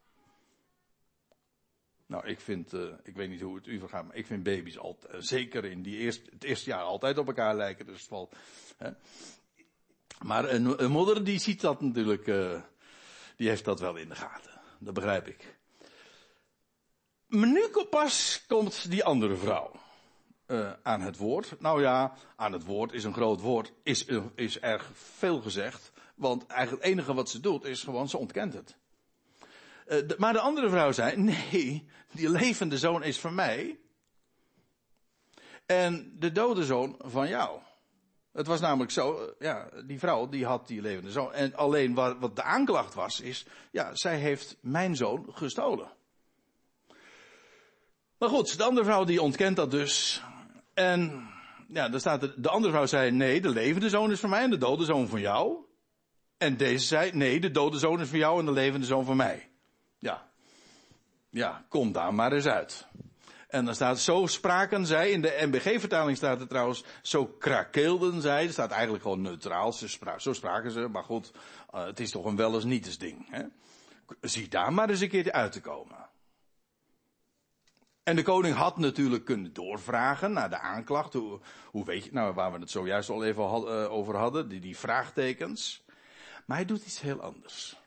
[2.06, 4.78] Nou, ik vind, uh, ik weet niet hoe het u vergaat, maar ik vind baby's
[4.78, 8.36] altijd, uh, zeker in die eerste, het eerste jaar altijd op elkaar lijken, dus valt.
[8.78, 8.92] Hè.
[10.22, 12.62] Maar een, een, moeder die ziet dat natuurlijk, uh,
[13.36, 14.62] die heeft dat wel in de gaten.
[14.80, 15.58] Dat begrijp ik.
[17.28, 19.72] Maar nu pas komt die andere vrouw
[20.84, 21.60] aan het woord.
[21.60, 25.92] Nou ja, aan het woord is een groot woord, is, is erg veel gezegd.
[26.16, 28.76] Want eigenlijk het enige wat ze doet is gewoon, ze ontkent het.
[29.88, 31.18] Uh, maar de andere vrouw zei,
[31.52, 33.80] nee, die levende zoon is van mij.
[35.66, 37.60] En de dode zoon van jou.
[38.32, 41.34] Het was namelijk zo, uh, ja, die vrouw die had die levende zoon.
[41.34, 45.92] En alleen wat, wat de aanklacht was, is, ja, zij heeft mijn zoon gestolen.
[48.18, 50.24] Maar goed, de andere vrouw die ontkent dat dus.
[50.74, 51.30] En
[51.68, 54.44] ja, dan staat er, de andere vrouw zei, nee, de levende zoon is van mij
[54.44, 55.66] en de dode zoon van jou.
[56.42, 59.18] En deze zei, nee, de dode zoon is van jou en de levende zoon van
[59.18, 59.50] mij.
[59.98, 60.30] Ja.
[61.30, 62.88] Ja, kom daar maar eens uit.
[63.48, 68.46] En dan staat, zo spraken zij, in de MBG-vertaling staat er trouwens, zo krakeelden zij.
[68.46, 69.74] Er staat eigenlijk gewoon neutraal,
[70.18, 71.32] zo spraken ze, maar goed,
[71.76, 73.28] uh, het is toch een wel eens niet ding.
[73.30, 73.44] Hè?
[74.22, 76.10] Zie daar maar eens een keer uit te komen.
[78.04, 81.14] En de koning had natuurlijk kunnen doorvragen naar de aanklacht.
[81.14, 84.60] Hoe, hoe weet je, nou, waar we het zojuist al even uh, over hadden, die,
[84.60, 85.84] die vraagtekens.
[86.46, 87.80] Maar hij doet iets heel anders.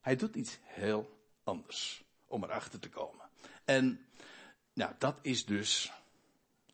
[0.00, 3.28] Hij doet iets heel anders om erachter te komen.
[3.64, 4.06] En
[4.72, 5.92] nou, dat is dus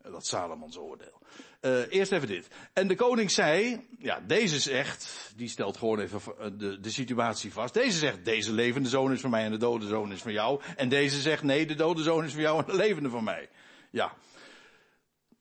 [0.03, 1.19] dat Salomons oordeel.
[1.61, 2.49] Uh, eerst even dit.
[2.73, 6.21] En de koning zei, ja, deze zegt, die stelt gewoon even
[6.59, 7.75] de, de situatie vast.
[7.75, 10.63] Deze zegt, deze levende zoon is van mij en de dode zoon is van jou.
[10.77, 13.49] En deze zegt, nee, de dode zoon is van jou en de levende van mij.
[13.91, 14.15] Ja.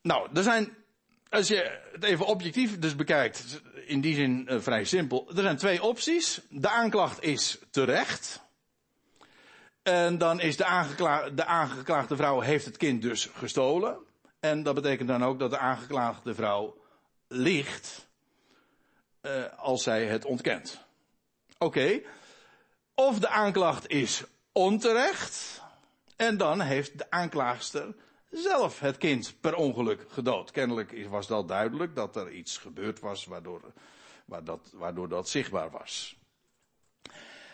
[0.01, 0.77] Nou, er zijn
[1.29, 5.29] als je het even objectief dus bekijkt, in die zin uh, vrij simpel.
[5.35, 6.41] Er zijn twee opties.
[6.49, 8.41] De aanklacht is terecht.
[9.83, 13.97] En dan is de, aangekla de aangeklaagde vrouw heeft het kind dus gestolen.
[14.39, 16.77] En dat betekent dan ook dat de aangeklaagde vrouw
[17.27, 18.07] liegt
[19.21, 20.79] uh, als zij het ontkent.
[21.57, 22.01] Oké.
[22.95, 25.61] Of de aanklacht is onterecht.
[26.15, 27.95] En dan heeft de aanklaagster
[28.29, 30.51] zelf het kind per ongeluk gedood.
[30.51, 33.73] Kennelijk was dat duidelijk dat er iets gebeurd was waardoor,
[34.73, 36.17] waardoor dat zichtbaar was.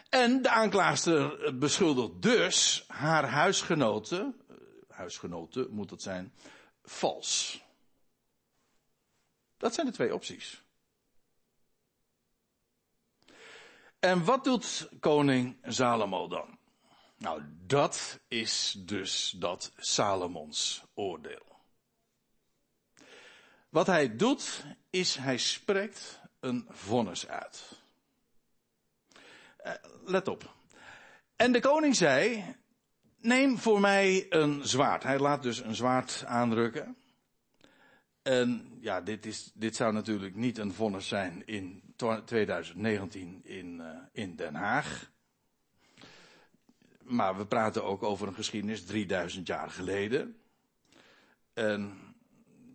[0.09, 4.55] En de aanklaagster beschuldigt dus haar huisgenoten, eh,
[4.89, 6.33] huisgenoten moet het zijn,
[6.83, 7.63] vals.
[9.57, 10.63] Dat zijn de twee opties.
[13.99, 16.57] En wat doet koning Salomo dan?
[17.17, 21.55] Nou, dat is dus dat Salomons oordeel.
[23.69, 27.79] Wat hij doet, is hij spreekt een vonnis uit.
[29.65, 29.73] Uh,
[30.03, 30.55] let op.
[31.35, 32.43] En de koning zei,
[33.17, 35.03] neem voor mij een zwaard.
[35.03, 36.97] Hij laat dus een zwaard aandrukken.
[38.21, 41.93] En ja, dit, is, dit zou natuurlijk niet een vonnis zijn in
[42.25, 45.11] 2019 in, uh, in Den Haag.
[47.05, 50.37] Maar we praten ook over een geschiedenis 3000 jaar geleden.
[51.53, 51.97] En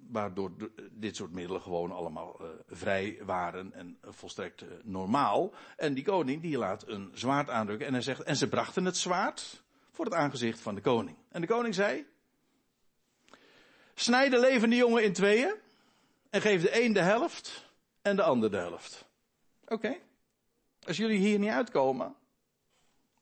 [0.08, 0.52] waardoor
[0.92, 5.54] dit soort middelen gewoon allemaal uh, vrij waren en volstrekt uh, normaal.
[5.76, 8.96] En die koning die laat een zwaard aandrukken en hij zegt, en ze brachten het
[8.96, 11.16] zwaard voor het aangezicht van de koning.
[11.28, 12.06] En de koning zei,
[14.00, 15.54] Snijd de levende jongen in tweeën.
[16.30, 17.70] En geef de een de helft
[18.02, 19.04] en de ander de helft.
[19.66, 19.96] Oké.
[20.86, 22.14] Als jullie hier niet uitkomen,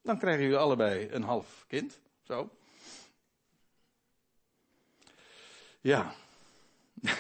[0.09, 2.01] dan krijgen jullie allebei een half kind.
[2.23, 2.51] Zo.
[5.81, 6.15] Ja.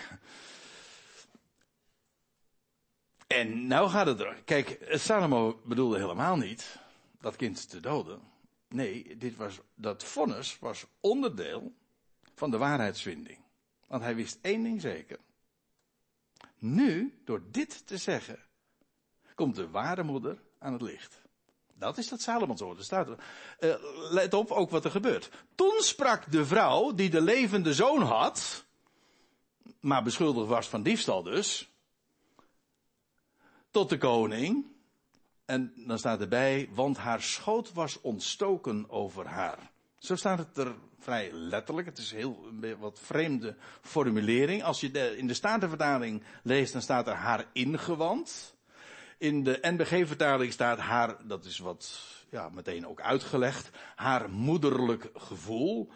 [3.26, 4.42] en nou gaat het er.
[4.44, 6.78] Kijk, Salomo bedoelde helemaal niet
[7.20, 8.20] dat kind te doden.
[8.68, 11.72] Nee, dit was, dat vonnis was onderdeel
[12.34, 13.38] van de waarheidsvinding.
[13.86, 15.18] Want hij wist één ding zeker.
[16.58, 18.38] Nu, door dit te zeggen,
[19.34, 21.26] komt de ware moeder aan het licht.
[21.78, 22.84] Dat is dat Salomons woord.
[22.84, 23.16] Staat er.
[23.60, 23.74] Uh,
[24.10, 25.30] let op ook wat er gebeurt.
[25.54, 28.64] Toen sprak de vrouw die de levende zoon had,
[29.80, 31.70] maar beschuldigd was van diefstal dus,
[33.70, 34.66] tot de koning.
[35.44, 39.70] En dan staat erbij, want haar schoot was ontstoken over haar.
[39.98, 41.86] Zo staat het er vrij letterlijk.
[41.86, 44.62] Het is heel wat vreemde formulering.
[44.62, 48.56] Als je in de Statenvertaling leest, dan staat er haar ingewand.
[49.18, 52.00] In de NBG-vertaling staat haar, dat is wat
[52.30, 55.90] ja, meteen ook uitgelegd, haar moederlijk gevoel.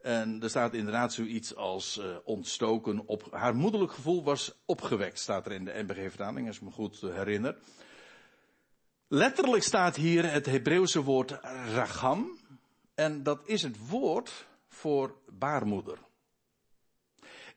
[0.00, 3.28] En er staat inderdaad zoiets als uh, ontstoken op.
[3.30, 7.56] Haar moederlijk gevoel was opgewekt, staat er in de NBG-vertaling, als ik me goed herinner.
[9.08, 11.30] Letterlijk staat hier het Hebreeuwse woord
[11.74, 12.38] ragam.
[12.94, 15.98] En dat is het woord voor baarmoeder.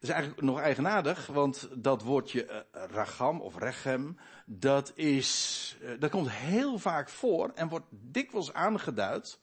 [0.06, 6.10] Is eigenlijk nog eigenaardig, want dat woordje uh, ragam of rechem, dat is, uh, dat
[6.10, 9.40] komt heel vaak voor en wordt dikwijls aangeduid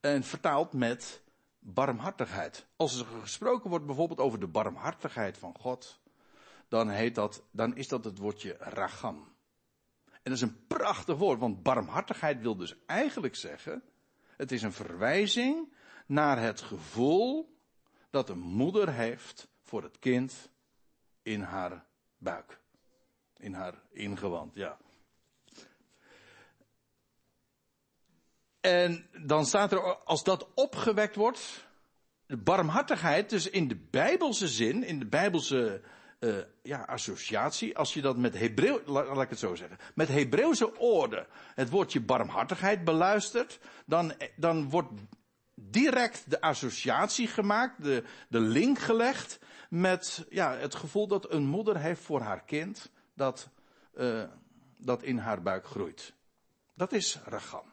[0.00, 1.22] en vertaald met
[1.58, 2.66] barmhartigheid.
[2.76, 6.00] Als er gesproken wordt bijvoorbeeld over de barmhartigheid van God,
[6.68, 9.16] dan heet dat, dan is dat het woordje ragam.
[10.06, 13.82] En dat is een prachtig woord, want barmhartigheid wil dus eigenlijk zeggen,
[14.36, 15.72] het is een verwijzing
[16.06, 17.58] naar het gevoel
[18.10, 20.50] dat een moeder heeft voor het kind
[21.22, 21.84] in haar
[22.18, 22.58] buik.
[23.36, 24.78] In haar ingewand, ja.
[28.60, 31.66] En dan staat er, als dat opgewekt wordt,
[32.26, 35.82] de barmhartigheid, dus in de bijbelse zin, in de bijbelse
[36.18, 40.78] uh, ja, associatie, als je dat met Hebreeuw, laat ik het zo zeggen, met Hebreeuwse
[40.78, 44.92] orde het woordje barmhartigheid beluistert, dan, dan wordt
[45.54, 49.38] direct de associatie gemaakt, de, de link gelegd
[49.70, 53.48] met ja, het gevoel dat een moeder heeft voor haar kind dat,
[53.94, 54.24] uh,
[54.76, 56.14] dat in haar buik groeit.
[56.74, 57.72] Dat is ragam.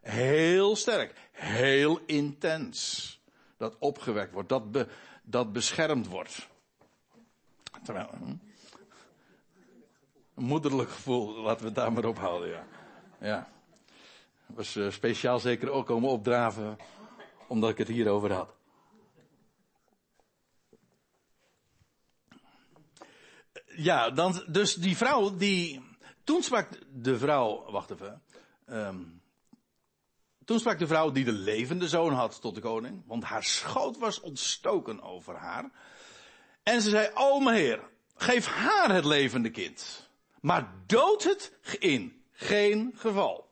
[0.00, 3.20] Heel sterk, heel intens.
[3.56, 4.86] Dat opgewekt wordt, dat,
[5.22, 6.48] dat beschermd wordt.
[7.82, 8.34] Terwijl, hm?
[10.34, 12.66] Moederlijk gevoel, laten we het daar maar op houden, ja.
[13.20, 13.48] Ja.
[14.46, 16.78] Was uh, speciaal zeker ook komen opdraven,
[17.46, 18.59] omdat ik het hierover had.
[23.82, 25.82] Ja, dan, dus die vrouw die,
[26.24, 28.22] toen sprak de vrouw, wacht even,
[28.66, 29.22] um,
[30.44, 33.98] toen sprak de vrouw die de levende zoon had tot de koning, want haar schoot
[33.98, 35.70] was ontstoken over haar.
[36.62, 42.24] En ze zei, o mijn heer, geef haar het levende kind, maar dood het in
[42.32, 43.48] geen geval.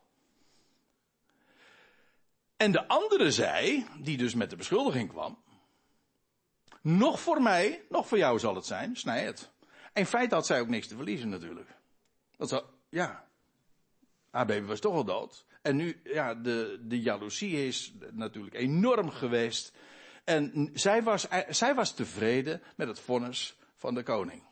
[2.57, 5.43] En de andere zei, die dus met de beschuldiging kwam,
[6.81, 9.51] nog voor mij, nog voor jou zal het zijn, snij het.
[9.99, 11.69] In feite had zij ook niks te verliezen natuurlijk.
[12.37, 13.27] Dat zou, ja.
[14.31, 15.45] Haar baby was toch al dood.
[15.63, 19.73] En nu, ja, de, de jaloezie is natuurlijk enorm geweest.
[20.25, 24.43] En zij was, zij was tevreden met het vonnis van de koning.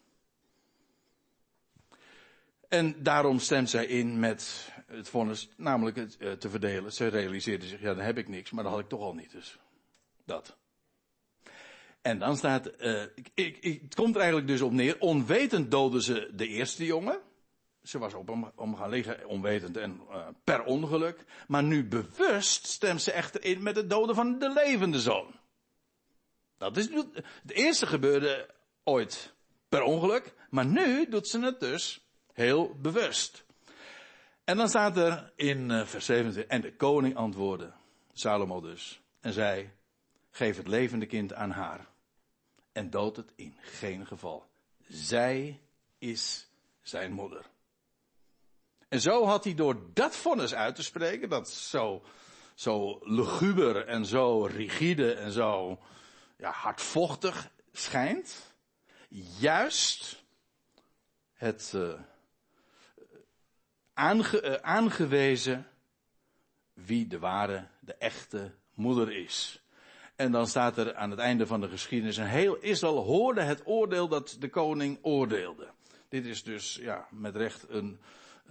[2.69, 6.93] En daarom stemt zij in met het vonnis, namelijk het uh, te verdelen.
[6.93, 9.31] Ze realiseerde zich, ja, dan heb ik niks, maar dat had ik toch al niet,
[9.31, 9.59] dus.
[10.25, 10.57] Dat.
[12.07, 13.03] En dan staat, uh,
[13.35, 17.21] ik, ik, het komt er eigenlijk dus op neer, onwetend doden ze de eerste jongen.
[17.83, 21.25] Ze was op om, om gaan liggen, onwetend en uh, per ongeluk.
[21.47, 25.35] Maar nu bewust stemt ze echter in met het doden van de levende zoon.
[26.59, 26.89] Dat is,
[27.43, 28.51] het eerste gebeurde
[28.85, 29.35] ooit
[29.69, 33.45] per ongeluk, maar nu doet ze het dus heel bewust.
[34.45, 37.73] En dan staat er in uh, vers 27, en de koning antwoordde,
[38.13, 39.71] Salomo dus, en zei,
[40.31, 41.95] geef het levende kind aan haar
[42.77, 44.47] en dood het in geen geval.
[44.89, 45.61] Zij
[45.99, 46.49] is
[46.83, 47.47] zijn moeder.
[48.89, 52.03] En zo had hij door dat vonnis uit te spreken, dat zo,
[52.55, 55.79] zo luguber en zo rigide en zo
[56.37, 58.55] ja, hardvochtig schijnt,
[59.39, 60.25] juist
[61.33, 62.01] het uh,
[64.61, 65.69] aangewezen
[66.73, 69.66] wie de ware, de echte moeder is.
[70.17, 73.63] En dan staat er aan het einde van de geschiedenis, een heel Israël hoorde het
[73.65, 75.69] oordeel dat de koning oordeelde.
[76.09, 78.01] Dit is dus, ja, met recht een,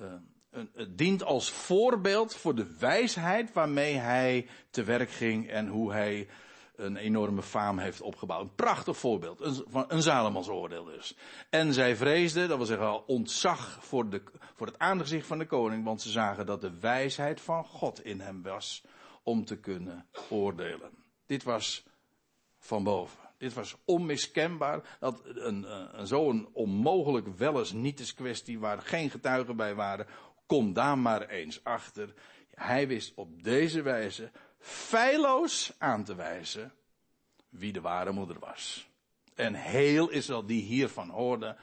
[0.01, 0.07] uh,
[0.51, 5.91] een, het dient als voorbeeld voor de wijsheid waarmee hij te werk ging en hoe
[5.91, 6.28] hij
[6.76, 8.41] een enorme faam heeft opgebouwd.
[8.41, 9.41] Een prachtig voorbeeld.
[9.41, 11.16] Een, een Salomons oordeel dus.
[11.49, 14.22] En zij vreesden, dat wil zeggen al ontzag voor, de,
[14.55, 18.20] voor het aangezicht van de koning, want ze zagen dat de wijsheid van God in
[18.20, 18.84] hem was
[19.24, 21.04] om te kunnen oordelen.
[21.26, 21.84] Dit was
[22.57, 23.19] van boven.
[23.38, 24.97] Dit was onmiskenbaar.
[24.99, 30.07] Dat een, een, zo'n onmogelijk wel eens niet kwestie waar geen getuigen bij waren.
[30.45, 32.13] Kom daar maar eens achter.
[32.53, 36.73] Hij wist op deze wijze feilloos aan te wijzen
[37.49, 38.89] wie de ware moeder was.
[39.36, 41.55] En heel Israël die hiervan hoorde,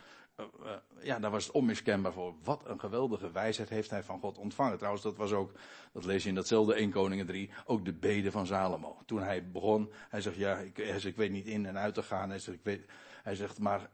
[1.02, 2.34] ja, daar was het onmiskenbaar voor.
[2.42, 4.76] Wat een geweldige wijsheid heeft hij van God ontvangen.
[4.76, 5.52] Trouwens, dat was ook,
[5.92, 8.96] dat lees je in datzelfde 1 Koningen 3, ook de bede van Salomo.
[9.06, 11.94] Toen hij begon, hij zegt, ja, ik, hij zegt, ik weet niet in en uit
[11.94, 12.28] te gaan.
[12.28, 12.84] Hij zegt, ik weet,
[13.22, 13.90] hij zegt maar,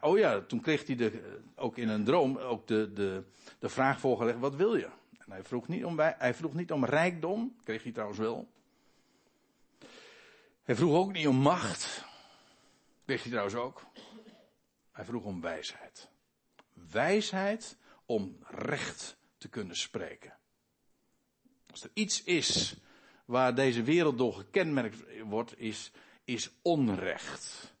[0.00, 3.24] oh ja, toen kreeg hij de, ook in een droom ook de, de,
[3.58, 4.88] de vraag voorgelegd, wat wil je?
[5.18, 8.48] En hij vroeg niet om, hij vroeg niet om rijkdom, kreeg hij trouwens wel.
[10.62, 12.04] Hij vroeg ook niet om macht,
[13.04, 13.82] kreeg hij trouwens ook.
[14.92, 16.10] Hij vroeg om wijsheid.
[16.90, 17.76] Wijsheid
[18.06, 20.36] om recht te kunnen spreken.
[21.70, 22.76] Als er iets is
[23.24, 25.90] waar deze wereld door gekenmerkt wordt, is,
[26.24, 27.74] is onrecht.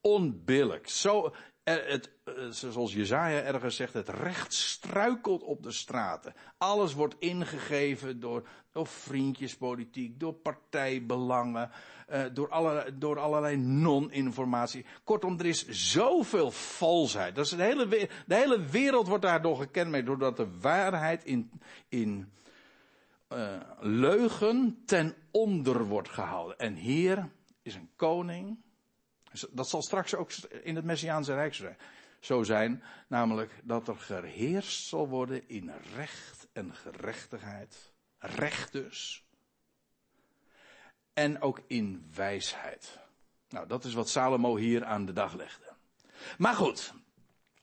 [0.00, 0.88] Onbillijk.
[0.88, 1.34] Zo,
[1.64, 6.34] het, eh, zoals Jezaja ergens zegt, het recht struikelt op de straten.
[6.58, 11.70] Alles wordt ingegeven door, door vriendjespolitiek, door partijbelangen,
[12.12, 14.84] eh, door, alle, door allerlei non-informatie.
[15.04, 17.34] Kortom, er is zoveel valsheid.
[17.34, 17.88] Dat is de, hele,
[18.26, 21.50] de hele wereld wordt daardoor gekenmerkt, doordat de waarheid in,
[21.88, 22.32] in
[23.32, 26.58] uh, leugen ten onder wordt gehouden.
[26.58, 27.28] En hier
[27.62, 28.58] is een koning
[29.50, 30.32] dat zal straks ook
[30.62, 31.76] in het Messiaanse Rijk
[32.20, 32.82] zo zijn.
[33.08, 37.92] Namelijk dat er geheerst zal worden in recht en gerechtigheid.
[38.18, 39.26] Recht dus.
[41.12, 42.98] En ook in wijsheid.
[43.48, 45.72] Nou, dat is wat Salomo hier aan de dag legde.
[46.38, 46.92] Maar goed,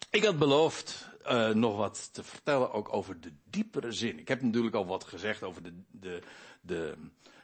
[0.09, 4.19] ik had beloofd uh, nog wat te vertellen ook over de diepere zin.
[4.19, 6.21] Ik heb natuurlijk al wat gezegd over de, de,
[6.61, 6.95] de,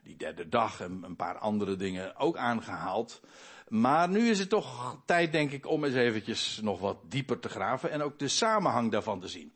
[0.04, 3.22] die derde dag en een paar andere dingen ook aangehaald.
[3.68, 7.50] Maar nu is het toch tijd, denk ik, om eens eventjes nog wat dieper te
[7.50, 9.54] graven en ook de samenhang daarvan te zien.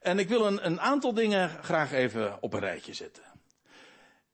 [0.00, 3.31] En ik wil een, een aantal dingen graag even op een rijtje zetten.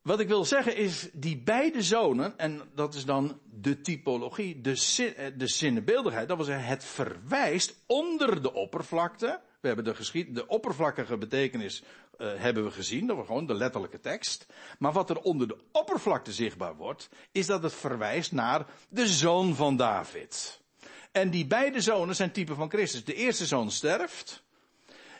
[0.08, 4.70] Wat ik wil zeggen is, die beide zonen, en dat is dan de typologie, de,
[5.16, 9.40] eh, de zinnebeeldigheid, dat wil zeggen, het verwijst onder de oppervlakte.
[9.60, 11.82] We hebben de, geschied, de oppervlakkige betekenis
[12.18, 14.46] uh, hebben we gezien, dat was gewoon de letterlijke tekst.
[14.78, 19.54] Maar wat er onder de oppervlakte zichtbaar wordt, is dat het verwijst naar de zoon
[19.54, 20.60] van David.
[21.12, 23.04] En die beide zonen zijn typen van Christus.
[23.04, 24.42] De eerste zoon sterft.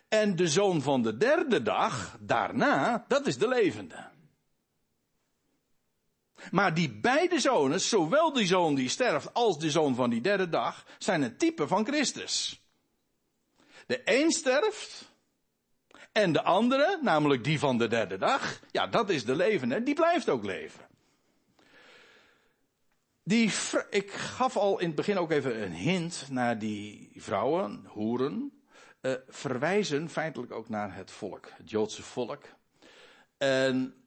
[0.09, 4.17] En de zoon van de derde dag, daarna, dat is de levende.
[6.51, 10.49] Maar die beide zonen, zowel die zoon die sterft als de zoon van die derde
[10.49, 12.63] dag, zijn een type van Christus.
[13.87, 15.13] De een sterft
[16.13, 19.95] en de andere, namelijk die van de derde dag, ja, dat is de levende, die
[19.95, 20.87] blijft ook leven.
[23.23, 23.53] Die,
[23.91, 28.63] ik gaf al in het begin ook even een hint naar die vrouwen, hoeren,
[29.03, 32.45] uh, verwijzen feitelijk ook naar het volk, het Joodse volk.
[33.39, 33.98] En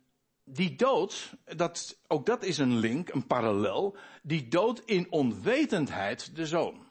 [0.44, 6.46] die dood, dat, ook dat is een link, een parallel, die dood in onwetendheid de
[6.46, 6.90] zoon.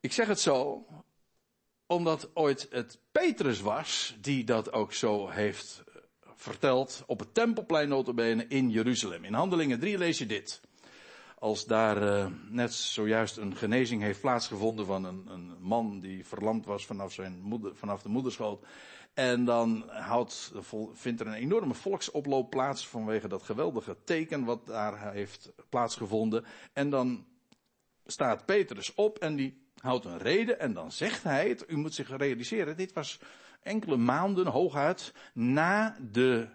[0.00, 0.86] Ik zeg het zo,
[1.86, 5.94] omdat ooit het Petrus was die dat ook zo heeft eh,
[6.34, 9.24] verteld op het tempelplein notabene in Jeruzalem.
[9.24, 10.60] In Handelingen 3 lees je dit.
[11.38, 16.66] Als daar uh, net zojuist een genezing heeft plaatsgevonden van een, een man die verlamd
[16.66, 18.64] was vanaf, zijn moeder, vanaf de moederschoot.
[19.14, 20.52] En dan houdt,
[20.92, 26.44] vindt er een enorme volksoploop plaats vanwege dat geweldige teken wat daar heeft plaatsgevonden.
[26.72, 27.26] En dan
[28.06, 31.58] staat Petrus op en die houdt een reden en dan zegt hij.
[31.66, 33.18] U moet zich realiseren, dit was
[33.62, 36.48] enkele maanden hooguit na de,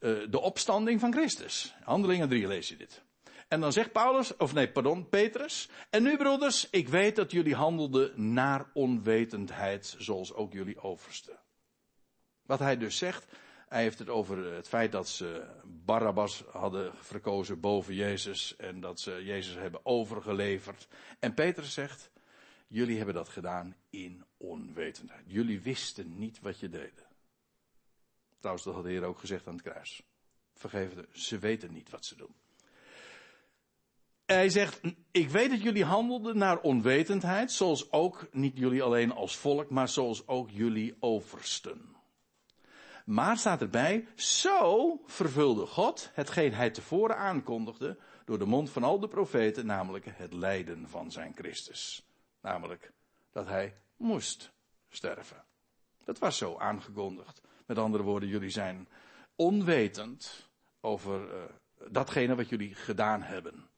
[0.00, 1.74] uh, de opstanding van Christus.
[1.82, 3.02] Handelingen 3 lees je dit.
[3.48, 5.68] En dan zegt Paulus, of nee, pardon, Petrus.
[5.90, 11.43] En nu broeders, ik weet dat jullie handelden naar onwetendheid, zoals ook jullie oversten.
[12.46, 13.26] Wat hij dus zegt,
[13.68, 19.00] hij heeft het over het feit dat ze Barabbas hadden verkozen boven Jezus en dat
[19.00, 20.88] ze Jezus hebben overgeleverd.
[21.18, 22.10] En Petrus zegt,
[22.74, 25.24] Jullie hebben dat gedaan in onwetendheid.
[25.26, 27.06] Jullie wisten niet wat je deden.
[28.38, 30.02] Trouwens, dat had de Heer ook gezegd aan het kruis.
[30.54, 32.34] Vergeven ze weten niet wat ze doen.
[34.26, 34.80] hij zegt,
[35.10, 39.88] ik weet dat jullie handelden naar onwetendheid, zoals ook, niet jullie alleen als volk, maar
[39.88, 41.93] zoals ook jullie oversten.
[43.04, 49.00] Maar staat erbij, zo vervulde God hetgeen hij tevoren aankondigde door de mond van al
[49.00, 52.06] de profeten, namelijk het lijden van zijn Christus.
[52.40, 52.92] Namelijk
[53.32, 54.52] dat hij moest
[54.88, 55.44] sterven.
[56.04, 57.40] Dat was zo aangekondigd.
[57.66, 58.88] Met andere woorden, jullie zijn
[59.36, 60.48] onwetend
[60.80, 61.42] over uh,
[61.90, 63.68] datgene wat jullie gedaan hebben.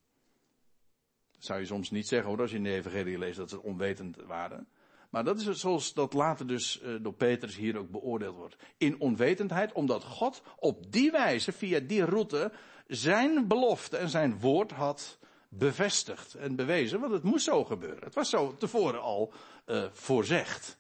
[1.39, 4.17] Zou je soms niet zeggen hoor, als je in de Evangelie leest dat ze onwetend
[4.17, 4.69] waren.
[5.17, 8.57] Maar dat is zoals dat later dus uh, door Petrus hier ook beoordeeld wordt.
[8.79, 12.53] In onwetendheid, omdat God op die wijze, via die route,
[12.87, 17.01] zijn belofte en zijn woord had bevestigd en bewezen.
[17.01, 18.05] Want het moest zo gebeuren.
[18.05, 19.33] Het was zo tevoren al
[19.67, 20.79] uh, voorzegd.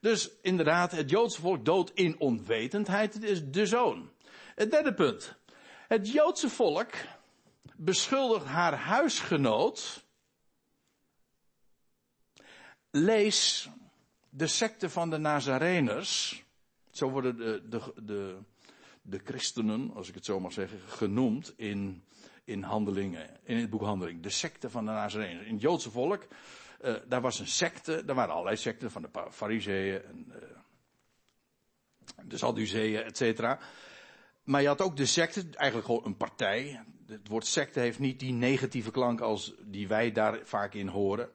[0.00, 3.14] Dus inderdaad, het Joodse volk doodt in onwetendheid.
[3.14, 4.10] Het is de zoon.
[4.54, 5.34] Het derde punt.
[5.88, 6.90] Het Joodse volk
[7.76, 10.08] beschuldigt haar huisgenoot.
[12.90, 13.68] Lees
[14.30, 16.44] de secte van de Nazareners.
[16.90, 18.36] Zo worden de, de, de,
[19.02, 22.04] de christenen, als ik het zo mag zeggen, genoemd in,
[22.44, 24.22] in handelingen, in het boek Handeling.
[24.22, 25.46] De secte van de Nazareners.
[25.46, 26.26] In het Joodse volk
[26.84, 30.34] uh, daar was een secte, er waren allerlei secten van de fariseeën en uh,
[32.24, 33.58] de Sadduceeën, et cetera.
[34.44, 36.84] Maar je had ook de secte, eigenlijk gewoon een partij.
[37.06, 41.30] Het woord secte heeft niet die negatieve klank als die wij daar vaak in horen.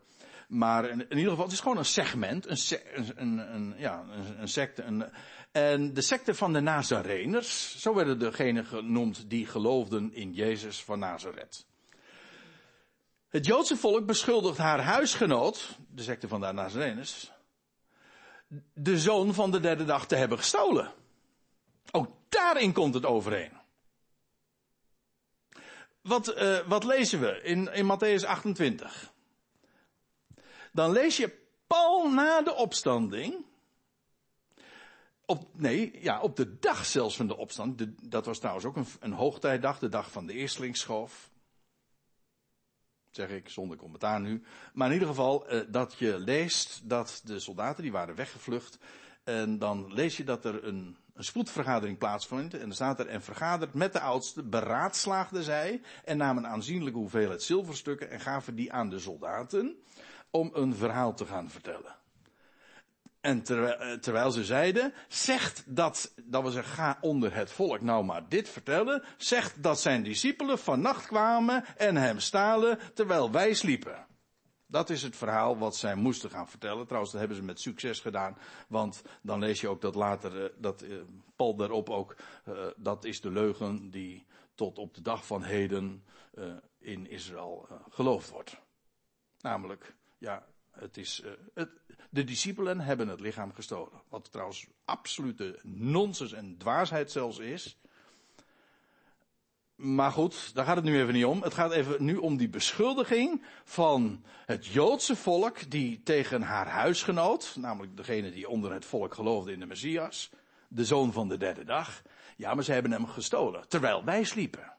[0.48, 4.06] Maar in, ieder geval, het is gewoon een segment, een, een, een ja,
[4.38, 5.12] een, secte.
[5.52, 11.00] En de secte van de Nazareners, zo werden degenen genoemd die geloofden in Jezus van
[11.00, 11.66] Nazareth.
[13.30, 17.32] Het Joodse volk beschuldigt haar huisgenoot, de secte van de Nazarenus,
[18.74, 20.94] de zoon van de derde dag te hebben gestolen.
[21.92, 23.52] Ook daarin komt het overeen.
[26.02, 29.14] Wat, uh, wat lezen we in, in Matthäus 28?
[30.76, 33.46] Dan lees je pal na de opstanding.
[35.26, 37.86] Op, nee, ja, op de dag zelfs van de opstand.
[38.10, 41.34] dat was trouwens ook een, een hoogtijdag, de dag van de eerstlingsschoof
[43.12, 44.44] zeg ik zonder commentaar nu.
[44.74, 48.78] Maar in ieder geval uh, dat je leest dat de soldaten die waren weggevlucht.
[49.24, 52.54] En dan lees je dat er een, een spoedvergadering plaatsvindt.
[52.54, 57.44] En dan staat er en vergaderd met de oudste, beraadslaagden zij en namen aanzienlijke hoeveelheid
[57.44, 59.78] zilverstukken en gaven die aan de soldaten
[60.36, 61.96] om een verhaal te gaan vertellen.
[63.22, 67.82] En terwijl, eh, terwijl ze zeiden, zegt dat, dat we zeggen, ga onder het volk
[67.82, 73.54] nou maar dit vertellen, zegt dat zijn discipelen vannacht kwamen en hem stalen terwijl wij
[73.54, 74.06] sliepen.
[74.68, 76.86] Dat is het verhaal wat zij moesten gaan vertellen.
[76.86, 78.38] Trouwens, dat hebben ze met succes gedaan.
[78.68, 81.02] Want dan lees je ook dat later, eh, dat uh,
[81.36, 82.16] Paul daarop ook,
[82.78, 84.26] dat is de leugen die
[84.56, 86.04] tot op de dag van heden
[86.80, 88.58] in Israël geloofd wordt.
[89.46, 91.24] Namelijk, ja, het is,
[91.54, 91.70] het,
[92.10, 94.02] de discipelen hebben het lichaam gestolen.
[94.10, 97.78] Wat trouwens absolute nonsens en dwaasheid zelfs is.
[99.76, 101.42] Maar goed, daar gaat het nu even niet om.
[101.42, 107.56] Het gaat even nu om die beschuldiging van het Joodse volk die tegen haar huisgenoot,
[107.60, 110.30] namelijk degene die onder het volk geloofde in de Messias,
[110.68, 112.02] de zoon van de derde dag,
[112.38, 114.74] ja, maar ze hebben hem gestolen, terwijl wij sliepen.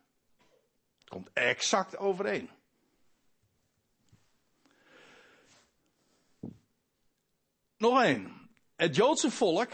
[0.99, 2.51] Het komt exact overeen.
[7.79, 8.33] Nog één.
[8.77, 9.69] Het Joodse volk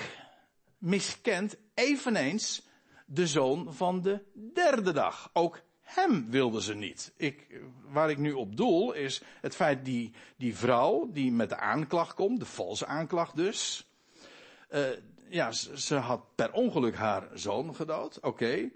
[0.78, 2.62] miskent eveneens
[3.06, 4.20] de zoon van de
[4.54, 5.30] derde dag.
[5.32, 7.12] Ook hem wilden ze niet.
[7.16, 11.56] Ik, waar ik nu op doel is het feit die, die vrouw die met de
[11.56, 13.86] aanklacht komt, de valse aanklacht dus.
[14.70, 14.80] Uh,
[15.28, 18.70] ja, ze, had per ongeluk haar zoon gedood, oké.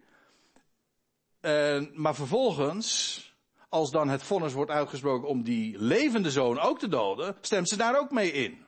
[1.40, 3.20] Uh, maar vervolgens,
[3.68, 7.76] als dan het vonnis wordt uitgesproken om die levende zoon ook te doden, stemt ze
[7.76, 8.65] daar ook mee in.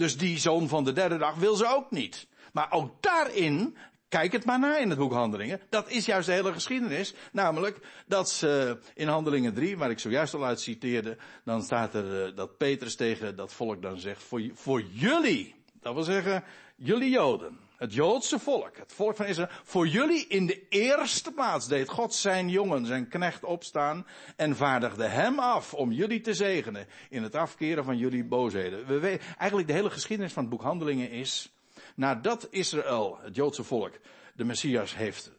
[0.00, 2.26] Dus die zoon van de derde dag wil ze ook niet.
[2.52, 3.76] Maar ook daarin,
[4.08, 7.14] kijk het maar na in het boek Handelingen, dat is juist de hele geschiedenis.
[7.32, 12.28] Namelijk dat ze in Handelingen 3, waar ik zojuist al uit citeerde, dan staat er
[12.28, 16.44] uh, dat Petrus tegen dat volk dan zegt, voor, voor jullie, dat wil zeggen,
[16.76, 21.68] jullie Joden, het Joodse volk, het volk van Israël, voor jullie in de eerste plaats
[21.68, 24.06] deed God zijn jongen, zijn knecht opstaan
[24.36, 28.86] en vaardigde hem af om jullie te zegenen in het afkeren van jullie boosheden.
[28.86, 31.52] We weten, eigenlijk de hele geschiedenis van het boek Handelingen is,
[31.94, 33.92] nadat Israël, het Joodse volk,
[34.34, 35.30] de Messias heeft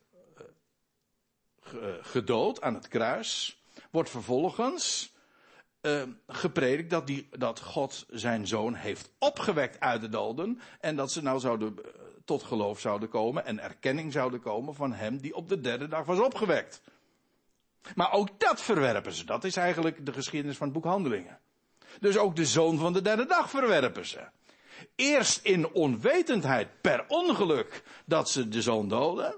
[1.74, 3.62] uh, gedood aan het kruis,
[3.92, 5.14] wordt vervolgens
[5.82, 11.12] uh, gepredikt dat, die, dat God zijn zoon heeft opgewekt uit de doden en dat
[11.12, 11.76] ze nou zouden
[12.32, 16.06] tot geloof zouden komen en erkenning zouden komen van hem die op de derde dag
[16.06, 16.82] was opgewekt.
[17.96, 19.26] Maar ook dat verwerpen ze.
[19.26, 21.40] Dat is eigenlijk de geschiedenis van het boek Handelingen.
[22.00, 24.20] Dus ook de zoon van de derde dag verwerpen ze.
[24.96, 29.36] Eerst in onwetendheid per ongeluk dat ze de zoon doden.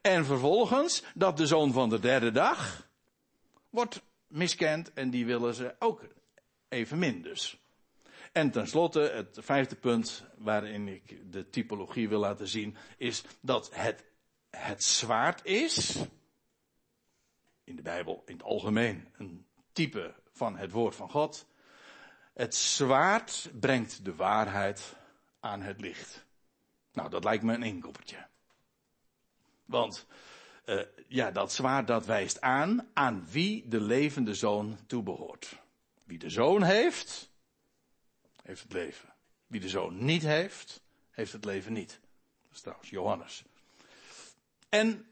[0.00, 2.88] En vervolgens dat de zoon van de derde dag
[3.68, 6.02] wordt miskend en die willen ze ook
[6.68, 7.59] evenmin dus.
[8.32, 14.04] En tenslotte, het vijfde punt waarin ik de typologie wil laten zien, is dat het,
[14.50, 15.96] het zwaard is,
[17.64, 21.46] in de Bijbel in het algemeen, een type van het woord van God.
[22.34, 24.96] Het zwaard brengt de waarheid
[25.40, 26.24] aan het licht.
[26.92, 28.26] Nou, dat lijkt me een inkoppertje.
[29.64, 30.06] Want
[30.66, 35.62] uh, ja, dat zwaard dat wijst aan aan wie de levende zoon toebehoort.
[36.04, 37.29] Wie de zoon heeft,
[38.42, 39.14] heeft het leven.
[39.46, 42.00] Wie de zoon niet heeft, heeft het leven niet.
[42.42, 43.44] Dat is trouwens Johannes.
[44.68, 45.06] En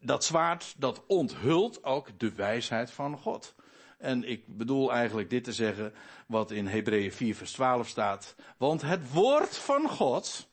[0.00, 3.54] dat zwaard, dat onthult ook de wijsheid van God.
[3.98, 5.94] En ik bedoel eigenlijk dit te zeggen
[6.26, 8.34] wat in Hebreeën 4 vers 12 staat.
[8.56, 10.48] Want het woord van God,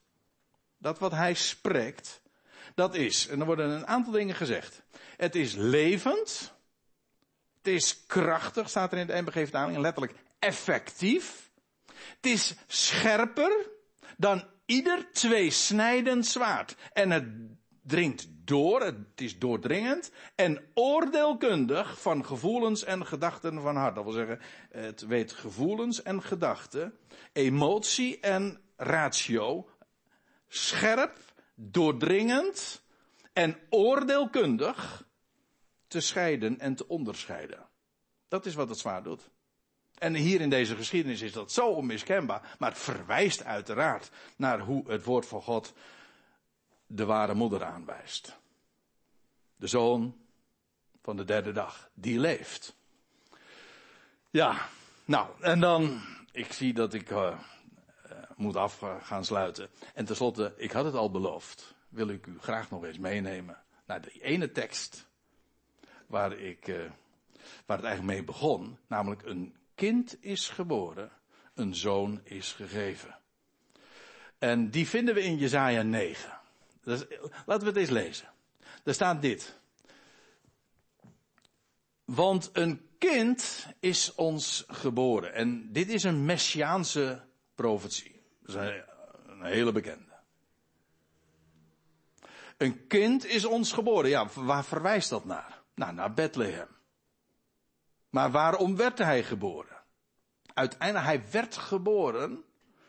[0.77, 2.21] dat wat hij spreekt,
[2.75, 4.81] dat is, en er worden een aantal dingen gezegd.
[5.17, 6.53] Het is levend.
[7.57, 11.51] Het is krachtig, staat er in de MBG-vertaling, letterlijk effectief.
[12.15, 13.69] Het is scherper
[14.17, 16.75] dan ieder tweesnijdend zwaard.
[16.93, 17.25] En het
[17.83, 23.95] dringt door, het is doordringend en oordeelkundig van gevoelens en gedachten van hart.
[23.95, 24.39] Dat wil zeggen,
[24.69, 26.97] het weet gevoelens en gedachten,
[27.33, 29.69] emotie en ratio,
[30.47, 31.19] scherp,
[31.55, 32.83] doordringend
[33.33, 35.07] en oordeelkundig
[35.87, 37.69] te scheiden en te onderscheiden.
[38.27, 39.31] Dat is wat het zwaar doet.
[39.97, 44.91] En hier in deze geschiedenis is dat zo onmiskenbaar, maar het verwijst uiteraard naar hoe
[44.91, 45.73] het woord van God
[46.87, 48.37] de ware moeder aanwijst.
[49.55, 50.15] De zoon
[51.01, 52.75] van de derde dag, die leeft.
[54.29, 54.67] Ja,
[55.05, 57.39] nou, en dan, ik zie dat ik uh,
[58.35, 59.69] moet af gaan sluiten.
[59.93, 64.01] En tenslotte, ik had het al beloofd, wil ik u graag nog eens meenemen naar
[64.01, 65.07] de ene tekst
[66.07, 66.75] waar ik, uh,
[67.65, 71.11] waar het eigenlijk mee begon, namelijk een kind is geboren,
[71.53, 73.17] een zoon is gegeven.
[74.37, 76.39] En die vinden we in Jezaja 9.
[76.83, 77.05] Dus,
[77.45, 78.29] laten we het eens lezen.
[78.83, 79.59] Daar staat dit.
[82.05, 85.33] Want een kind is ons geboren.
[85.33, 87.23] En dit is een messiaanse
[87.55, 88.21] profetie.
[88.45, 90.11] Een hele bekende.
[92.57, 94.09] Een kind is ons geboren.
[94.09, 95.61] Ja, waar verwijst dat naar?
[95.75, 96.67] Nou, naar Bethlehem.
[98.13, 99.77] Maar waarom werd hij geboren?
[100.53, 102.43] Uiteindelijk, hij werd geboren.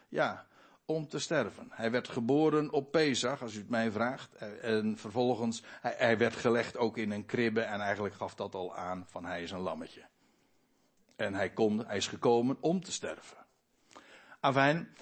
[0.08, 0.46] Ja,
[0.84, 1.68] om te sterven.
[1.70, 4.34] Hij werd geboren op Pesach, als u het mij vraagt.
[4.60, 9.04] En vervolgens, hij, werd gelegd ook in een kribbe en eigenlijk gaf dat al aan
[9.08, 10.02] van hij is een lammetje.
[11.16, 13.46] En hij, kon, hij is gekomen om te sterven.
[14.40, 14.96] Afijn,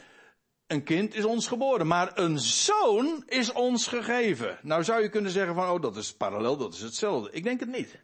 [0.67, 4.59] een kind is ons geboren, maar een zoon is ons gegeven.
[4.63, 7.31] Nou zou je kunnen zeggen van, oh dat is parallel, dat is hetzelfde.
[7.31, 8.03] Ik denk het niet.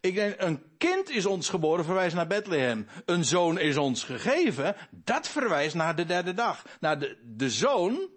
[0.00, 2.86] Ik denk, een kind is ons geboren, verwijst naar Bethlehem.
[3.04, 6.64] Een zoon is ons gegeven, dat verwijst naar de derde dag.
[6.80, 8.08] Naar de, de zoon,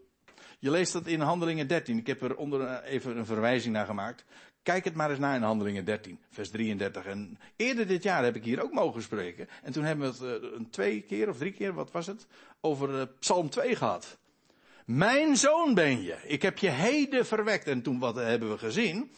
[0.60, 1.98] je leest dat in Handelingen 13.
[1.98, 4.26] Ik heb er onder even een verwijzing naar gemaakt.
[4.64, 7.06] Kijk het maar eens na in Handelingen 13, vers 33.
[7.06, 9.48] En eerder dit jaar heb ik hier ook mogen spreken.
[9.64, 12.28] En toen hebben we het uh, een twee keer of drie keer, wat was het,
[12.60, 14.18] over uh, Psalm 2 gehad.
[14.86, 16.18] Mijn zoon ben je.
[16.24, 17.68] Ik heb je heden verwekt.
[17.68, 19.12] En toen wat hebben we gezien?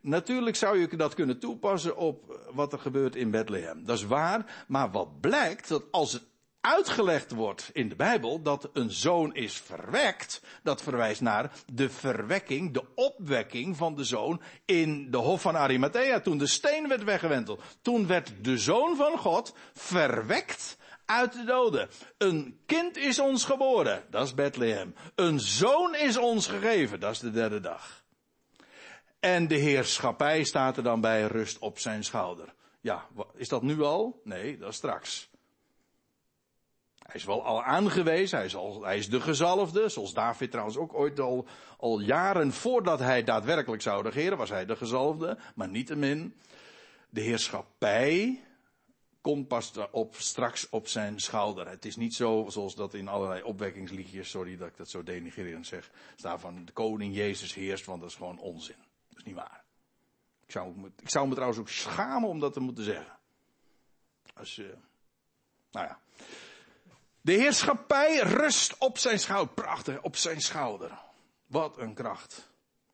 [0.00, 3.84] Natuurlijk zou je dat kunnen toepassen op wat er gebeurt in Bethlehem.
[3.84, 6.22] Dat is waar, maar wat blijkt, dat als het
[6.60, 12.72] uitgelegd wordt in de Bijbel dat een zoon is verwekt, dat verwijst naar de verwekking,
[12.72, 17.62] de opwekking van de zoon in de hof van Arimathea, toen de steen werd weggewenteld.
[17.82, 21.88] Toen werd de zoon van God verwekt uit de doden.
[22.18, 24.94] Een kind is ons geboren, dat is Bethlehem.
[25.14, 28.06] Een zoon is ons gegeven, dat is de derde dag.
[29.20, 32.54] En de heerschappij staat er dan bij rust op zijn schouder.
[32.80, 34.20] Ja, is dat nu al?
[34.24, 35.30] Nee, dat is straks.
[36.98, 40.76] Hij is wel al aangewezen, hij is, al, hij is de gezalfde, zoals David trouwens
[40.76, 41.46] ook ooit al,
[41.78, 46.34] al jaren voordat hij daadwerkelijk zou regeren, was hij de gezalfde, maar niettemin,
[47.10, 48.42] de heerschappij
[49.20, 51.68] komt pas op, straks op zijn schouder.
[51.68, 55.66] Het is niet zo zoals dat in allerlei opwekkingsliedjes, sorry dat ik dat zo denigrerend
[55.66, 58.87] zeg, staat van de koning Jezus heerst, want dat is gewoon onzin.
[59.18, 59.64] Is niet waar.
[60.46, 63.18] Ik zou, me, ik zou me trouwens ook schamen om dat te moeten zeggen.
[64.34, 64.74] Als je,
[65.70, 66.00] nou ja.
[67.20, 69.54] De heerschappij rust op zijn schouder.
[69.54, 70.98] Prachtig, op zijn schouder.
[71.46, 72.50] Wat een kracht.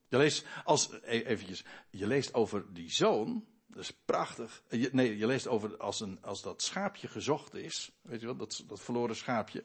[0.09, 4.63] Je leest, als, e- eventjes, je leest over die zoon, dat is prachtig.
[4.69, 8.37] Je, nee, je leest over als, een, als dat schaapje gezocht is, weet je wel,
[8.37, 9.65] dat, dat verloren schaapje,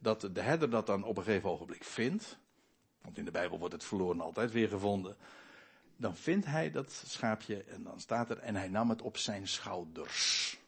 [0.00, 2.38] dat de herder dat dan op een gegeven ogenblik vindt,
[3.00, 5.16] want in de Bijbel wordt het verloren altijd weer gevonden,
[5.96, 9.48] dan vindt hij dat schaapje en dan staat er, en hij nam het op zijn
[9.48, 10.58] schouders.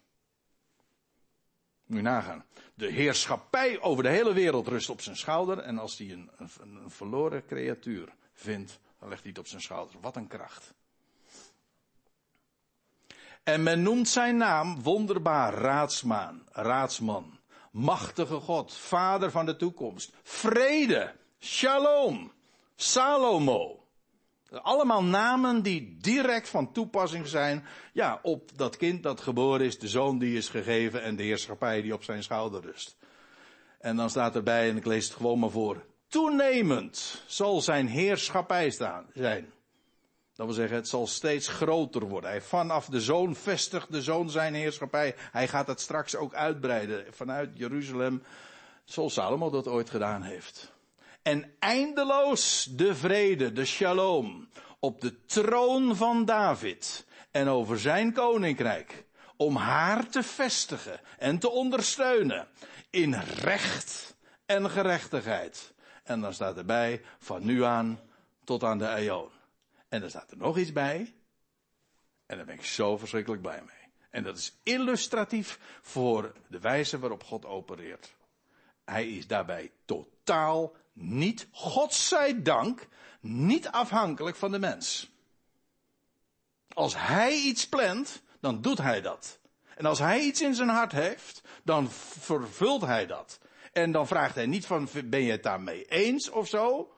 [1.86, 2.44] Je nagaan.
[2.74, 5.58] De heerschappij over de hele wereld rust op zijn schouder.
[5.58, 9.62] En als hij een, een, een verloren creatuur vindt, dan legt hij het op zijn
[9.62, 10.00] schouder.
[10.00, 10.74] Wat een kracht.
[13.42, 17.38] En men noemt zijn naam wonderbaar raadsman, raadsman,
[17.70, 22.32] machtige God, vader van de toekomst, vrede, shalom,
[22.76, 23.85] Salomo.
[24.50, 29.88] Allemaal namen die direct van toepassing zijn ja, op dat kind dat geboren is, de
[29.88, 32.96] zoon die is gegeven en de heerschappij die op zijn schouder rust.
[33.78, 38.70] En dan staat erbij, en ik lees het gewoon maar voor, toenemend zal zijn heerschappij
[38.70, 39.52] staan, zijn.
[40.34, 42.30] Dat wil zeggen, het zal steeds groter worden.
[42.30, 45.14] Hij, vanaf de zoon vestigt de zoon zijn heerschappij.
[45.32, 48.22] Hij gaat het straks ook uitbreiden vanuit Jeruzalem,
[48.84, 50.75] zoals Salomo dat ooit gedaan heeft.
[51.26, 54.48] En eindeloos de vrede, de shalom,
[54.78, 59.04] op de troon van David en over zijn koninkrijk.
[59.36, 62.48] Om haar te vestigen en te ondersteunen
[62.90, 65.74] in recht en gerechtigheid.
[66.04, 68.00] En dan staat erbij van nu aan
[68.44, 69.30] tot aan de eeuw.
[69.88, 71.14] En dan staat er nog iets bij.
[72.26, 73.92] En daar ben ik zo verschrikkelijk blij mee.
[74.10, 78.14] En dat is illustratief voor de wijze waarop God opereert.
[78.84, 82.88] Hij is daarbij totaal niet, God dank,
[83.20, 85.10] niet afhankelijk van de mens.
[86.74, 89.38] Als hij iets plant, dan doet hij dat.
[89.76, 93.38] En als hij iets in zijn hart heeft, dan vervult hij dat.
[93.72, 96.92] En dan vraagt hij niet van, ben je het daarmee eens of zo?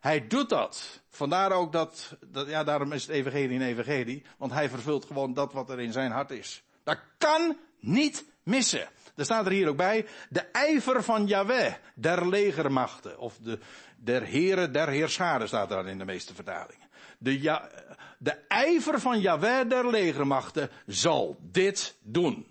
[0.00, 1.00] Hij doet dat.
[1.08, 4.24] Vandaar ook dat, dat, ja, daarom is het evangelie een evangelie.
[4.38, 6.62] Want hij vervult gewoon dat wat er in zijn hart is.
[6.84, 8.88] Dat kan niet missen.
[9.14, 13.18] Er staat er hier ook bij, de ijver van Yahweh, der legermachten.
[13.18, 13.58] Of de,
[13.96, 16.88] der heren, der heerscharen staat daar in de meeste vertalingen.
[17.18, 17.70] De, ja,
[18.18, 22.46] de ijver van Yahweh, der legermachten, zal dit doen.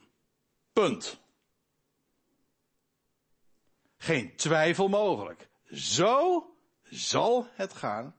[0.74, 1.20] Punt.
[3.98, 5.50] Geen twijfel mogelijk.
[5.72, 6.46] Zo
[6.84, 8.16] zal het gaan,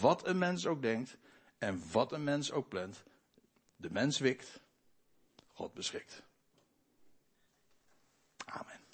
[0.00, 1.16] wat een mens ook denkt
[1.58, 3.02] en wat een mens ook plant.
[3.76, 4.60] De mens wikt,
[5.52, 6.22] God beschikt.